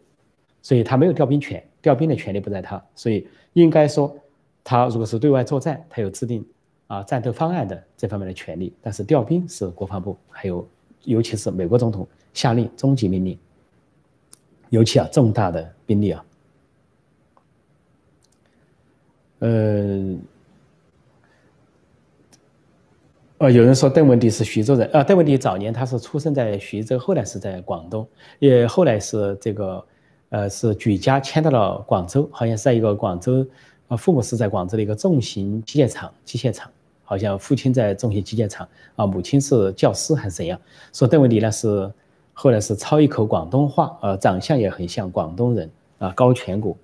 [0.61, 2.81] 所以他没有调兵权，调兵的权利不在他。
[2.95, 4.15] 所以应该说，
[4.63, 6.45] 他如果是对外作战，他有制定
[6.87, 10.67] 啊战斗方案的这方面的权利，但是调兵是国防部还有。
[11.03, 13.37] 尤其是美国总统下令终极命令，
[14.69, 16.25] 尤其啊重大的兵力啊，
[19.39, 20.15] 呃，
[23.39, 28.07] 呃，有人说邓文迪是徐州人啊，邓文迪早年他是出生在徐州，后来是在广东，
[28.39, 29.85] 也后来是这个，
[30.29, 33.45] 呃，是举家迁到了广州，好像是在一个广州，
[33.87, 36.69] 啊，父母是在广州的一个重型机械厂，机械厂，
[37.09, 40.61] 好像父亲在重型机械厂，啊，母亲是教师还是怎样？
[40.93, 41.91] 说邓文迪呢是
[42.33, 46.77] 后来是操一口广东话，呃，长相也很像广东人，啊，高颧骨，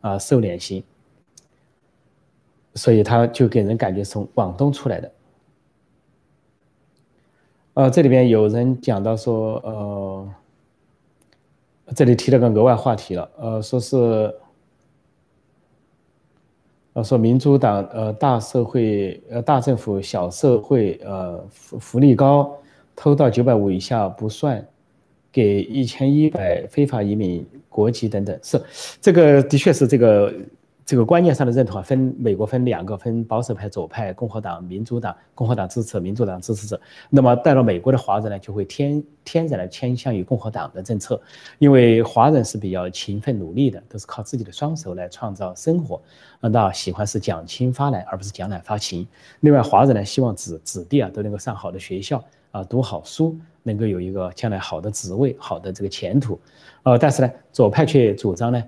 [0.00, 0.80] 啊，瘦脸型，
[2.76, 5.10] 所以他就给人感觉从广东出来的。
[7.72, 10.28] 呃，这里边有人讲到说，呃，
[11.96, 14.32] 这里提了个额外话题了，呃，说是，
[16.94, 22.56] 呃，说民主党，呃，大社会，呃，大政府，小社会，呃，福福利高，
[22.96, 24.66] 偷到九百五以下不算，
[25.30, 28.60] 给一千一百非法移民国籍等等，是，
[29.00, 30.32] 这个的确是这个。
[30.86, 36.78] 这个观念上的认同啊，分美国分两个，分保守派、左派、共和党、民主党，共和党支持，民主党支持者。
[37.08, 41.18] 那么带到美国的华人呢，就会天天然的偏向于共和党的政策，
[41.58, 46.02] 因为华人是比较勤奋努力的，都是靠自己的双手来创造生活，
[46.40, 49.08] 那喜欢是讲亲发来，而不是讲懒发情。
[49.40, 56.38] 另外，华人呢希望子子弟啊都能够上好的学校啊，读好书，能够有一个将来好的职位、好的这个前途。
[56.82, 58.62] 呃，但是呢，左派却主张呢，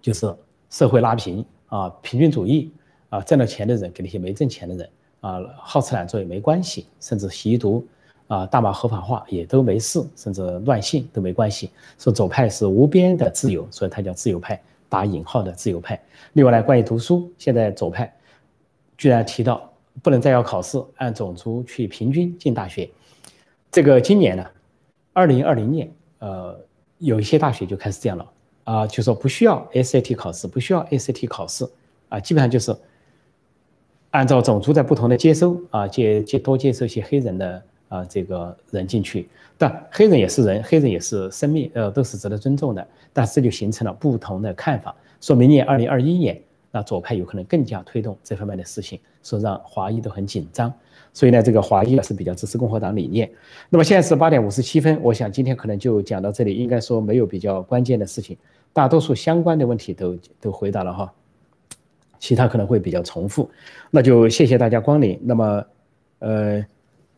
[0.00, 0.32] 就是。
[0.70, 2.72] 社会拉平啊，平均主义
[3.10, 4.88] 啊，挣了钱的人给那些没挣钱的人
[5.20, 7.86] 啊，好吃懒做也没关系，甚至吸毒
[8.28, 11.70] 啊，大麻合法化也都没事，甚至乱性都没关系。
[11.98, 16.00] 说左派是无边的自由，所以他叫自由派，打引号的自由派。
[16.34, 18.12] 另外呢，关于读书，现在左派
[18.96, 19.70] 居然提到
[20.02, 22.88] 不能再要考试，按种族去平均进大学。
[23.72, 24.46] 这个今年呢，
[25.12, 26.58] 二零二零年，呃，
[26.98, 28.24] 有一些大学就开始这样了。
[28.70, 31.68] 啊，就说不需要 SAT 考试，不需要 ACT 考试，
[32.08, 32.72] 啊，基本上就是
[34.12, 42.86] 按照种族在不同的接收啊，接接多接收一些黑人的啊这个人进去，但黑人也是人，黑人也是生命，呃，都是值得尊重的。
[43.12, 44.94] 但这就形成了不同的看法。
[45.20, 46.40] 说明年二零二一年，
[46.70, 50.72] 那左派有可能更加推动这方面的事情，说让华裔都很紧张。
[51.12, 53.28] 所以呢，这个华裔是比较支持共和党理念。
[53.68, 58.38] 那么现在是八点五十七分，我想今天可能就讲到这里，应该说没有比较关键的事情。
[58.72, 61.12] 大多数相关的问题都都回答了哈，
[62.18, 63.50] 其他可能会比较重复，
[63.90, 65.18] 那就谢谢大家光临。
[65.22, 65.64] 那么，
[66.20, 66.64] 呃，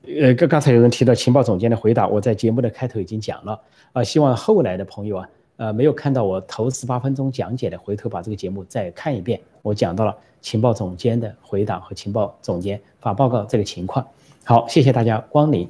[0.07, 3.61] 呃，刚刚才有人提到情报总监的回答，我在节目的开头已经讲了
[3.93, 14.07] 啊，希望后来的朋友啊，呃，没有看到我头十八分钟讲解的，回头把这个节目再看一遍，我讲到了情报总监的回答和情报总监发报告这个情况。
[14.45, 15.69] 好，谢谢大家光临，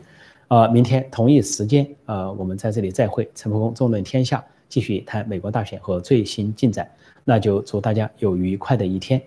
[0.49, 4.43] 啊，明天同一时间啊，我们在这里再会，陈伯公纵论天下。
[4.72, 6.90] 继续谈美国大选和最新进展，
[7.24, 9.20] 那就祝大家有愉快的一天，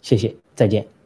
[0.00, 0.97] 谢谢，再见。